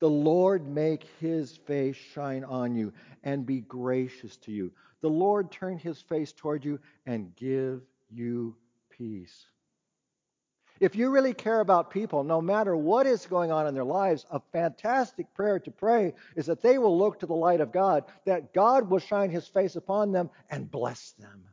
The 0.01 0.11
Lord 0.11 0.67
make 0.67 1.05
his 1.21 1.57
face 1.57 1.97
shine 1.97 2.43
on 2.43 2.75
you 2.75 2.93
and 3.23 3.47
be 3.47 3.61
gracious 3.61 4.37
to 4.39 4.51
you. 4.51 4.73
The 5.01 5.09
Lord 5.09 5.53
turn 5.53 5.79
his 5.79 6.01
face 6.01 6.33
toward 6.33 6.65
you 6.65 6.81
and 7.07 7.35
give 7.37 7.83
you 8.11 8.57
peace. 8.91 9.47
If 10.83 10.97
you 10.97 11.11
really 11.11 11.33
care 11.33 11.61
about 11.61 11.93
people, 11.93 12.25
no 12.25 12.41
matter 12.41 12.77
what 12.77 13.07
is 13.07 13.25
going 13.27 13.53
on 13.53 13.69
in 13.69 13.75
their 13.75 13.85
lives, 13.85 14.27
a 14.33 14.41
fantastic 14.51 15.33
prayer 15.33 15.61
to 15.61 15.71
pray 15.71 16.13
is 16.35 16.47
that 16.47 16.61
they 16.61 16.77
will 16.77 16.99
look 16.99 17.21
to 17.21 17.27
the 17.27 17.37
light 17.37 17.61
of 17.61 17.71
God, 17.71 18.03
that 18.27 18.53
God 18.53 18.91
will 18.91 18.99
shine 18.99 19.31
his 19.31 19.47
face 19.47 19.77
upon 19.77 20.11
them 20.11 20.29
and 20.51 20.69
bless 20.69 21.13
them. 21.13 21.45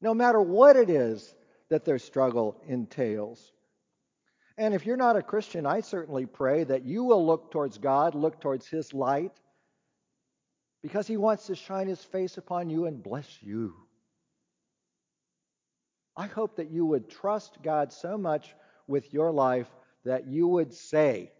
No 0.00 0.14
matter 0.14 0.40
what 0.40 0.76
it 0.76 0.88
is 0.88 1.34
that 1.68 1.84
their 1.84 1.98
struggle 1.98 2.58
entails. 2.66 3.52
And 4.56 4.72
if 4.72 4.86
you're 4.86 4.96
not 4.96 5.16
a 5.16 5.22
Christian, 5.22 5.66
I 5.66 5.82
certainly 5.82 6.24
pray 6.24 6.64
that 6.64 6.86
you 6.86 7.04
will 7.04 7.26
look 7.26 7.50
towards 7.50 7.76
God, 7.76 8.14
look 8.14 8.40
towards 8.40 8.66
his 8.66 8.94
light, 8.94 9.38
because 10.82 11.06
he 11.06 11.18
wants 11.18 11.48
to 11.48 11.54
shine 11.54 11.86
his 11.86 12.02
face 12.02 12.38
upon 12.38 12.70
you 12.70 12.86
and 12.86 13.02
bless 13.02 13.42
you. 13.42 13.74
I 16.18 16.26
hope 16.26 16.56
that 16.56 16.72
you 16.72 16.84
would 16.84 17.08
trust 17.08 17.62
God 17.62 17.92
so 17.92 18.18
much 18.18 18.52
with 18.88 19.14
your 19.14 19.30
life 19.30 19.68
that 20.04 20.26
you 20.26 20.48
would 20.48 20.74
say, 20.74 21.30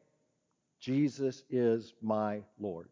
Jesus 0.78 1.42
is 1.50 1.94
my 2.00 2.42
Lord, 2.60 2.88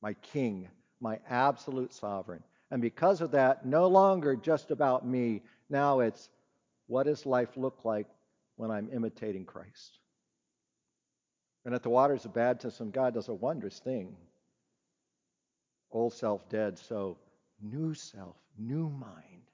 my 0.00 0.14
King, 0.14 0.68
my 1.00 1.18
absolute 1.28 1.92
sovereign. 1.92 2.44
And 2.70 2.80
because 2.80 3.20
of 3.20 3.32
that, 3.32 3.66
no 3.66 3.88
longer 3.88 4.36
just 4.36 4.70
about 4.70 5.04
me. 5.04 5.42
Now 5.68 6.00
it's 6.00 6.28
what 6.86 7.06
does 7.06 7.26
life 7.26 7.56
look 7.56 7.84
like 7.84 8.06
when 8.54 8.70
I'm 8.70 8.90
imitating 8.92 9.46
Christ? 9.46 9.98
And 11.64 11.74
at 11.74 11.82
the 11.82 11.90
waters 11.90 12.24
of 12.24 12.32
baptism, 12.32 12.92
God 12.92 13.14
does 13.14 13.26
a 13.26 13.34
wondrous 13.34 13.80
thing. 13.80 14.14
Old 15.90 16.12
self 16.12 16.48
dead, 16.48 16.78
so 16.78 17.18
new 17.60 17.92
self, 17.92 18.36
new 18.56 18.88
mind 18.88 19.49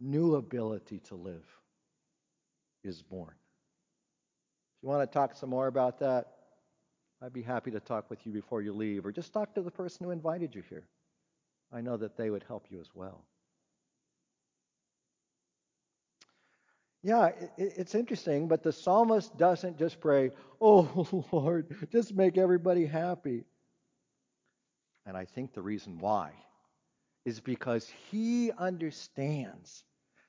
new 0.00 0.36
ability 0.36 1.00
to 1.08 1.14
live 1.14 1.44
is 2.84 3.02
born. 3.02 3.34
If 4.76 4.82
you 4.82 4.88
want 4.88 5.10
to 5.10 5.12
talk 5.12 5.34
some 5.34 5.50
more 5.50 5.66
about 5.66 5.98
that, 6.00 6.26
I'd 7.20 7.32
be 7.32 7.42
happy 7.42 7.70
to 7.72 7.80
talk 7.80 8.10
with 8.10 8.24
you 8.24 8.32
before 8.32 8.62
you 8.62 8.72
leave, 8.72 9.04
or 9.04 9.12
just 9.12 9.32
talk 9.32 9.54
to 9.54 9.62
the 9.62 9.70
person 9.70 10.04
who 10.04 10.10
invited 10.12 10.54
you 10.54 10.62
here. 10.68 10.84
I 11.72 11.80
know 11.80 11.96
that 11.96 12.16
they 12.16 12.30
would 12.30 12.44
help 12.44 12.66
you 12.70 12.80
as 12.80 12.90
well. 12.94 13.24
Yeah, 17.02 17.30
it's 17.56 17.94
interesting, 17.94 18.48
but 18.48 18.62
the 18.62 18.72
psalmist 18.72 19.36
doesn't 19.36 19.78
just 19.78 20.00
pray, 20.00 20.30
Oh 20.60 21.24
Lord, 21.32 21.88
just 21.92 22.14
make 22.14 22.36
everybody 22.36 22.86
happy. 22.86 23.44
And 25.06 25.16
I 25.16 25.24
think 25.24 25.54
the 25.54 25.62
reason 25.62 25.98
why 25.98 26.32
is 27.28 27.40
because 27.40 27.92
he 28.10 28.50
understands 28.52 29.84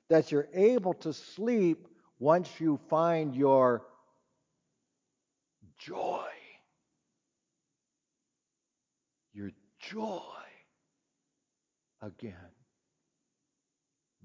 that 0.09 0.31
you're 0.33 0.49
able 0.53 0.93
to 0.93 1.13
sleep 1.13 1.87
once 2.19 2.59
you 2.59 2.77
find 2.89 3.33
your 3.33 3.83
joy. 5.77 6.27
Your 9.33 9.51
joy 9.79 10.19
again. 12.01 12.51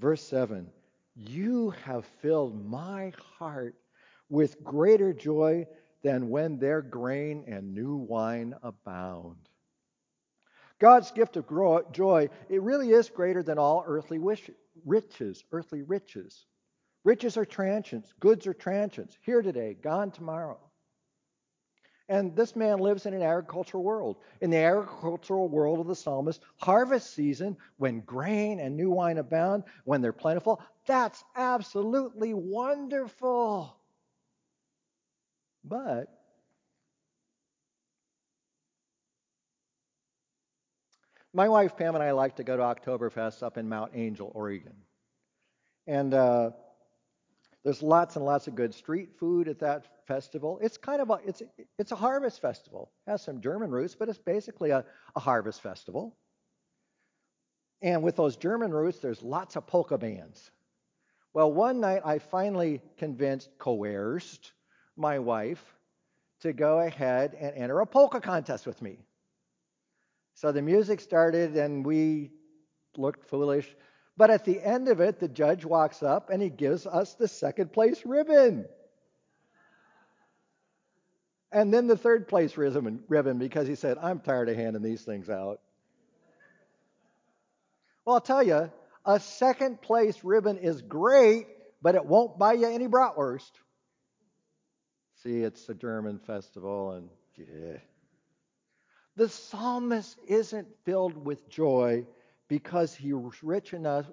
Verse 0.00 0.22
7 0.22 0.68
You 1.14 1.70
have 1.84 2.04
filled 2.22 2.68
my 2.68 3.12
heart 3.38 3.76
with 4.28 4.64
greater 4.64 5.12
joy 5.12 5.64
than 6.02 6.28
when 6.28 6.58
their 6.58 6.82
grain 6.82 7.44
and 7.46 7.72
new 7.72 7.94
wine 7.94 8.52
abound. 8.64 9.48
God's 10.80 11.10
gift 11.12 11.36
of 11.36 11.46
joy, 11.92 12.28
it 12.48 12.62
really 12.62 12.90
is 12.90 13.08
greater 13.08 13.42
than 13.42 13.58
all 13.58 13.84
earthly 13.86 14.18
riches, 14.84 15.44
earthly 15.52 15.82
riches. 15.82 16.46
Riches 17.04 17.36
are 17.36 17.44
transients, 17.44 18.12
goods 18.18 18.46
are 18.46 18.54
transients, 18.54 19.16
here 19.22 19.42
today, 19.42 19.74
gone 19.74 20.10
tomorrow. 20.10 20.58
And 22.08 22.36
this 22.36 22.54
man 22.54 22.78
lives 22.80 23.06
in 23.06 23.14
an 23.14 23.22
agricultural 23.22 23.82
world. 23.82 24.16
In 24.42 24.50
the 24.50 24.58
agricultural 24.58 25.48
world 25.48 25.80
of 25.80 25.86
the 25.86 25.94
psalmist, 25.94 26.42
harvest 26.58 27.14
season, 27.14 27.56
when 27.78 28.00
grain 28.00 28.60
and 28.60 28.76
new 28.76 28.90
wine 28.90 29.16
abound, 29.16 29.64
when 29.84 30.02
they're 30.02 30.12
plentiful, 30.12 30.60
that's 30.86 31.24
absolutely 31.34 32.34
wonderful. 32.34 33.74
But 35.64 36.08
my 41.34 41.48
wife 41.48 41.76
Pam 41.76 41.96
and 41.96 42.04
I 42.04 42.12
like 42.12 42.36
to 42.36 42.44
go 42.44 42.56
to 42.56 42.62
Oktoberfest 42.62 43.42
up 43.42 43.58
in 43.58 43.68
Mount 43.68 43.90
Angel, 43.94 44.30
Oregon. 44.34 44.76
And 45.86 46.14
uh, 46.14 46.50
there's 47.64 47.82
lots 47.82 48.16
and 48.16 48.24
lots 48.24 48.46
of 48.46 48.54
good 48.54 48.72
street 48.72 49.10
food 49.18 49.48
at 49.48 49.58
that 49.58 50.06
festival. 50.06 50.58
It's 50.62 50.76
kind 50.76 51.02
of 51.02 51.10
a 51.10 51.18
it's 51.26 51.42
it's 51.78 51.92
a 51.92 51.96
harvest 51.96 52.40
festival. 52.40 52.92
It 53.06 53.10
has 53.10 53.22
some 53.22 53.40
German 53.40 53.70
roots, 53.70 53.94
but 53.94 54.08
it's 54.08 54.18
basically 54.18 54.70
a, 54.70 54.84
a 55.16 55.20
harvest 55.20 55.60
festival. 55.60 56.16
And 57.82 58.02
with 58.02 58.16
those 58.16 58.36
German 58.36 58.72
roots, 58.72 59.00
there's 59.00 59.22
lots 59.22 59.56
of 59.56 59.66
polka 59.66 59.98
bands. 59.98 60.50
Well, 61.34 61.52
one 61.52 61.80
night 61.80 62.02
I 62.04 62.20
finally 62.20 62.80
convinced, 62.96 63.50
coerced 63.58 64.52
my 64.96 65.18
wife 65.18 65.62
to 66.40 66.52
go 66.52 66.78
ahead 66.78 67.34
and 67.38 67.54
enter 67.56 67.80
a 67.80 67.86
polka 67.86 68.20
contest 68.20 68.66
with 68.66 68.80
me. 68.80 68.98
So 70.34 70.52
the 70.52 70.62
music 70.62 71.00
started 71.00 71.56
and 71.56 71.86
we 71.86 72.30
looked 72.96 73.28
foolish. 73.28 73.74
But 74.16 74.30
at 74.30 74.44
the 74.44 74.60
end 74.60 74.88
of 74.88 75.00
it, 75.00 75.18
the 75.18 75.28
judge 75.28 75.64
walks 75.64 76.02
up 76.02 76.30
and 76.30 76.42
he 76.42 76.50
gives 76.50 76.86
us 76.86 77.14
the 77.14 77.28
second 77.28 77.72
place 77.72 78.04
ribbon. 78.04 78.66
And 81.50 81.72
then 81.72 81.86
the 81.86 81.96
third 81.96 82.26
place 82.26 82.56
ribbon 82.56 83.38
because 83.38 83.68
he 83.68 83.76
said, 83.76 83.96
I'm 83.98 84.20
tired 84.20 84.48
of 84.48 84.56
handing 84.56 84.82
these 84.82 85.02
things 85.02 85.30
out. 85.30 85.60
Well, 88.04 88.16
I'll 88.16 88.20
tell 88.20 88.42
you, 88.42 88.70
a 89.06 89.20
second 89.20 89.80
place 89.80 90.24
ribbon 90.24 90.58
is 90.58 90.82
great, 90.82 91.46
but 91.80 91.94
it 91.94 92.04
won't 92.04 92.38
buy 92.38 92.54
you 92.54 92.66
any 92.66 92.88
bratwurst. 92.88 93.52
See, 95.22 95.38
it's 95.38 95.68
a 95.68 95.74
German 95.74 96.18
festival, 96.18 96.92
and 96.92 97.08
yeah. 97.36 97.78
The 99.16 99.28
psalmist 99.28 100.18
isn't 100.26 100.68
filled 100.84 101.16
with 101.16 101.48
joy 101.48 102.06
because 102.48 102.94
he's 102.94 103.42
rich 103.42 103.72
enough 103.72 104.06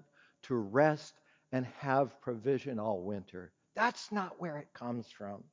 to 0.44 0.56
rest 0.56 1.14
and 1.52 1.66
have 1.80 2.22
provision 2.22 2.80
all 2.80 3.02
winter. 3.02 3.52
That's 3.76 4.12
not 4.12 4.40
where 4.40 4.58
it 4.58 4.74
comes 4.74 5.08
from. 5.08 5.44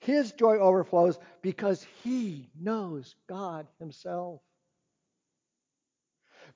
His 0.00 0.32
joy 0.32 0.58
overflows 0.58 1.18
because 1.42 1.84
he 2.02 2.50
knows 2.58 3.14
God 3.28 3.66
himself. 3.78 4.40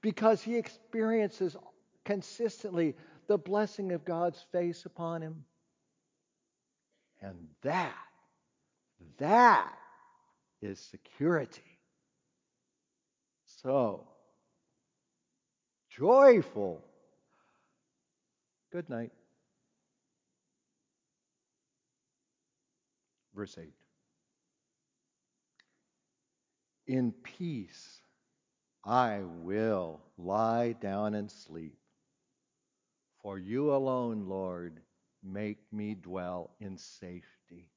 Because 0.00 0.42
he 0.42 0.56
experiences 0.56 1.56
consistently 2.04 2.94
the 3.26 3.38
blessing 3.38 3.92
of 3.92 4.04
God's 4.04 4.44
face 4.52 4.86
upon 4.86 5.22
him. 5.22 5.44
And 7.20 7.48
that, 7.62 7.94
that 9.18 9.72
is 10.60 10.80
security. 10.80 11.62
So, 13.62 14.08
joyful. 15.88 16.84
Good 18.72 18.88
night. 18.90 19.12
Verse 23.34 23.56
8. 23.58 23.72
In 26.88 27.12
peace 27.12 28.00
I 28.84 29.20
will 29.22 30.00
lie 30.18 30.72
down 30.72 31.14
and 31.14 31.30
sleep. 31.30 31.78
For 33.22 33.38
you 33.38 33.72
alone, 33.72 34.26
Lord, 34.26 34.80
make 35.22 35.58
me 35.72 35.94
dwell 35.94 36.50
in 36.58 36.76
safety. 36.76 37.70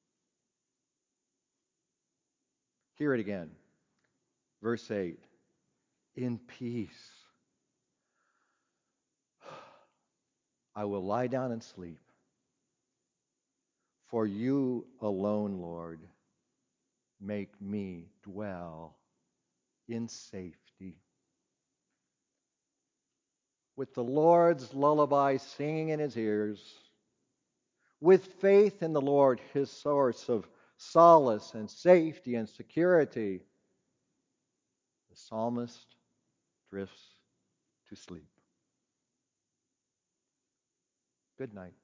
Hear 2.96 3.14
it 3.14 3.20
again. 3.20 3.50
Verse 4.60 4.90
8 4.90 5.20
In 6.16 6.38
peace 6.38 7.10
I 10.74 10.84
will 10.86 11.04
lie 11.04 11.26
down 11.26 11.52
and 11.52 11.62
sleep. 11.62 11.98
For 14.06 14.26
you 14.26 14.86
alone, 15.00 15.58
Lord, 15.60 16.00
make 17.20 17.60
me 17.60 18.06
dwell 18.22 18.96
in 19.88 20.08
safety. 20.08 20.96
With 23.74 23.92
the 23.94 24.04
Lord's 24.04 24.72
lullaby 24.72 25.36
singing 25.36 25.90
in 25.90 26.00
his 26.00 26.16
ears, 26.16 26.62
with 28.00 28.24
faith 28.40 28.82
in 28.82 28.92
the 28.92 29.00
Lord, 29.00 29.40
his 29.52 29.70
source 29.70 30.28
of 30.28 30.48
solace 30.78 31.52
and 31.54 31.70
safety 31.70 32.36
and 32.36 32.48
security, 32.48 33.42
the 35.10 35.16
psalmist 35.16 35.95
drifts 36.70 37.02
to 37.88 37.96
sleep. 37.96 38.26
Good 41.38 41.54
night. 41.54 41.74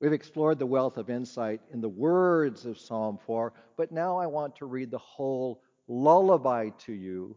We've 0.00 0.12
explored 0.12 0.58
the 0.58 0.66
wealth 0.66 0.98
of 0.98 1.08
insight 1.08 1.62
in 1.72 1.80
the 1.80 1.88
words 1.88 2.66
of 2.66 2.78
Psalm 2.78 3.18
4, 3.26 3.52
but 3.76 3.90
now 3.90 4.18
I 4.18 4.26
want 4.26 4.56
to 4.56 4.66
read 4.66 4.90
the 4.90 4.98
whole 4.98 5.62
lullaby 5.88 6.70
to 6.84 6.92
you. 6.92 7.36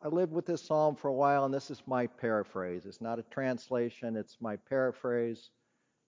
I 0.00 0.08
lived 0.08 0.32
with 0.32 0.46
this 0.46 0.62
psalm 0.62 0.94
for 0.94 1.08
a 1.08 1.12
while, 1.12 1.44
and 1.44 1.52
this 1.52 1.70
is 1.70 1.82
my 1.86 2.06
paraphrase. 2.06 2.86
It's 2.86 3.00
not 3.00 3.18
a 3.18 3.24
translation, 3.24 4.16
it's 4.16 4.36
my 4.40 4.56
paraphrase. 4.56 5.50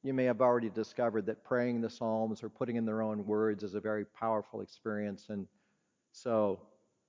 You 0.03 0.15
may 0.15 0.25
have 0.25 0.41
already 0.41 0.71
discovered 0.71 1.27
that 1.27 1.45
praying 1.45 1.81
the 1.81 1.91
psalms 1.91 2.43
or 2.43 2.49
putting 2.49 2.77
in 2.77 2.87
their 2.87 3.03
own 3.03 3.27
words 3.27 3.65
is 3.65 3.75
a 3.75 3.81
very 3.81 4.05
powerful 4.05 4.61
experience. 4.61 5.27
And 5.29 5.47
so, 6.13 6.61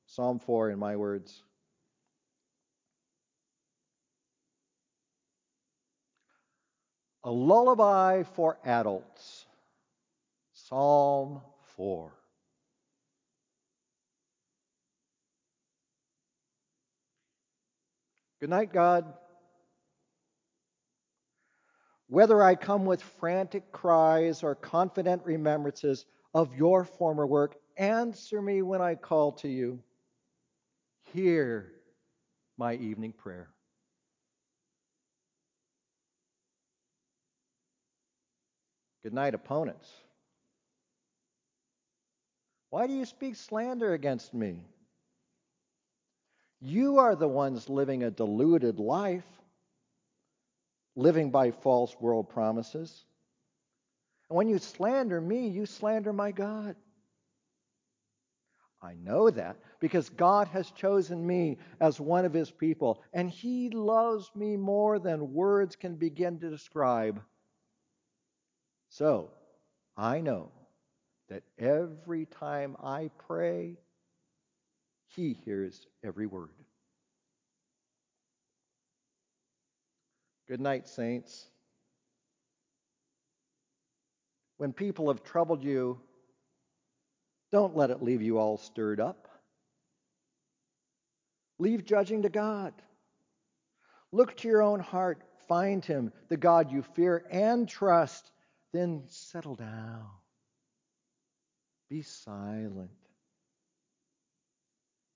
Psalm 0.08 0.40
4 0.40 0.72
in 0.72 0.80
my 0.80 0.96
words. 0.96 1.44
A 7.24 7.32
lullaby 7.32 8.24
for 8.24 8.58
adults. 8.66 9.46
Psalm 10.54 11.42
4. 11.78 12.12
Good 18.42 18.50
night, 18.50 18.74
God. 18.74 19.06
Whether 22.08 22.42
I 22.42 22.56
come 22.56 22.86
with 22.86 23.04
frantic 23.04 23.72
cries 23.72 24.42
or 24.42 24.56
confident 24.56 25.22
remembrances 25.24 26.08
of 26.34 26.56
your 26.56 26.84
former 26.84 27.28
work, 27.28 27.56
answer 27.78 28.42
me 28.42 28.64
when 28.64 28.82
I 28.82 28.96
call 28.96 29.34
to 29.34 29.48
you. 29.48 29.80
Hear 31.14 31.72
my 32.58 32.74
evening 32.74 33.14
prayer. 33.14 33.50
Good 39.04 39.14
night, 39.14 39.36
opponents. 39.36 39.90
Why 42.72 42.88
do 42.88 42.94
you 42.94 43.06
speak 43.06 43.36
slander 43.36 43.94
against 43.94 44.34
me? 44.34 44.66
You 46.62 47.00
are 47.00 47.16
the 47.16 47.28
ones 47.28 47.70
living 47.70 48.04
a 48.04 48.12
deluded 48.12 48.80
life, 48.80 49.26
living 50.96 51.32
by 51.32 51.52
false 51.52 51.96
world 52.00 52.30
promises. 52.30 53.06
And 54.30 54.38
when 54.38 54.48
you 54.48 54.60
slander 54.60 55.20
me, 55.20 55.48
you 55.48 55.66
slander 55.66 56.14
my 56.14 56.32
God. 56.32 56.76
I 58.82 58.96
know 58.96 59.30
that 59.30 59.58
because 59.80 60.10
God 60.10 60.48
has 60.50 60.72
chosen 60.72 61.26
me 61.26 61.58
as 61.80 62.00
one 62.00 62.26
of 62.26 62.34
his 62.34 62.50
people, 62.50 63.04
and 63.14 63.30
he 63.30 63.70
loves 63.70 64.32
me 64.36 64.56
more 64.56 65.00
than 65.00 65.34
words 65.34 65.76
can 65.76 65.96
begin 65.96 66.40
to 66.40 66.50
describe. 66.50 67.22
So, 68.90 69.32
I 69.96 70.22
know 70.22 70.52
that 71.30 71.44
every 71.60 72.26
time 72.26 72.76
I 72.84 73.10
pray, 73.28 73.78
He 75.16 75.38
hears 75.46 75.88
every 76.04 76.26
word. 76.26 76.50
Good 80.48 80.62
night, 80.62 80.88
saints. 80.88 81.48
When 84.58 84.74
people 84.74 85.08
have 85.08 85.24
troubled 85.24 85.64
you, 85.64 86.00
don't 87.52 87.76
let 87.76 87.90
it 87.90 88.02
leave 88.02 88.22
you 88.22 88.38
all 88.38 88.58
stirred 88.58 89.00
up. 89.00 89.28
Leave 91.60 91.86
judging 91.86 92.24
to 92.24 92.30
God. 92.30 92.74
Look 94.12 94.38
to 94.38 94.48
your 94.48 94.62
own 94.62 94.80
heart. 94.80 95.22
Find 95.48 95.84
Him, 95.84 96.12
the 96.30 96.38
God 96.38 96.72
you 96.72 96.82
fear 96.82 97.26
and 97.30 97.68
trust 97.68 98.32
then 98.74 99.04
settle 99.08 99.56
down. 99.56 100.06
Be 101.90 102.02
silent. 102.02 102.90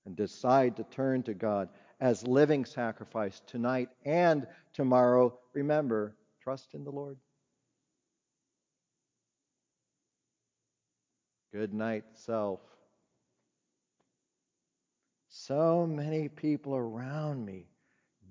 And 0.06 0.16
decide 0.16 0.76
to 0.76 0.84
turn 0.84 1.24
to 1.24 1.34
God 1.34 1.68
as 2.00 2.26
living 2.26 2.64
sacrifice 2.64 3.42
tonight 3.46 3.88
and 4.04 4.46
tomorrow. 4.72 5.36
Remember, 5.52 6.14
trust 6.40 6.74
in 6.74 6.84
the 6.84 6.90
Lord. 6.90 7.18
Good 11.52 11.74
night, 11.74 12.04
self. 12.14 12.60
So 15.28 15.86
many 15.86 16.28
people 16.28 16.76
around 16.76 17.44
me 17.44 17.66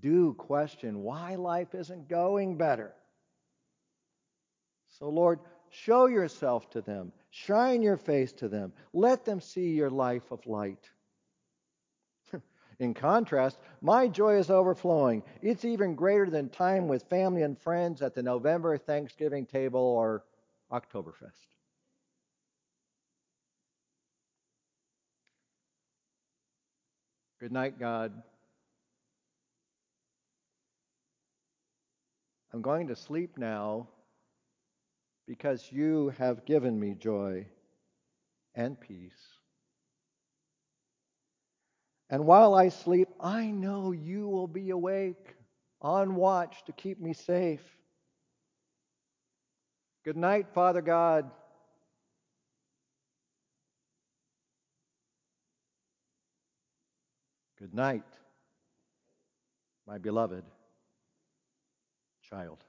do 0.02 0.34
question 0.34 1.04
why 1.04 1.36
life 1.36 1.76
isn't 1.76 2.08
going 2.08 2.58
better. 2.58 2.94
So, 4.88 5.10
Lord, 5.10 5.40
show 5.70 6.06
yourself 6.06 6.70
to 6.72 6.82
them. 6.82 7.12
Shine 7.32 7.82
your 7.82 7.98
face 7.98 8.32
to 8.34 8.48
them. 8.48 8.72
Let 8.94 9.26
them 9.26 9.42
see 9.42 9.72
your 9.72 9.90
life 9.90 10.32
of 10.32 10.46
light. 10.46 10.90
In 12.80 12.94
contrast, 12.94 13.58
my 13.82 14.08
joy 14.08 14.38
is 14.38 14.50
overflowing. 14.50 15.24
It's 15.42 15.64
even 15.64 15.96
greater 15.96 16.30
than 16.30 16.50
time 16.50 16.88
with 16.88 17.04
family 17.04 17.44
and 17.44 17.58
friends 17.58 18.02
at 18.02 18.14
the 18.14 18.24
November 18.24 18.78
Thanksgiving 18.78 19.46
table 19.46 19.80
or 19.80 20.24
Oktoberfest. 20.72 21.48
Good 27.40 27.52
night, 27.52 27.80
God. 27.80 28.12
I'm 32.54 32.62
going 32.62 32.88
to 32.88 32.96
sleep 32.96 33.38
now 33.38 33.88
because 35.28 35.70
you 35.72 36.14
have 36.18 36.46
given 36.46 36.80
me 36.80 36.96
joy 36.96 37.46
and 38.56 38.80
peace. 38.80 39.35
And 42.16 42.26
while 42.26 42.56
I 42.56 42.70
sleep, 42.70 43.10
I 43.20 43.48
know 43.48 43.92
you 43.92 44.30
will 44.30 44.48
be 44.48 44.70
awake, 44.70 45.36
on 45.82 46.16
watch 46.16 46.64
to 46.64 46.72
keep 46.72 46.98
me 46.98 47.12
safe. 47.12 47.60
Good 50.06 50.16
night, 50.16 50.48
Father 50.54 50.82
God. 50.82 51.30
Good 57.60 57.74
night, 57.74 58.06
my 59.86 59.98
beloved 59.98 60.46
child. 62.30 62.64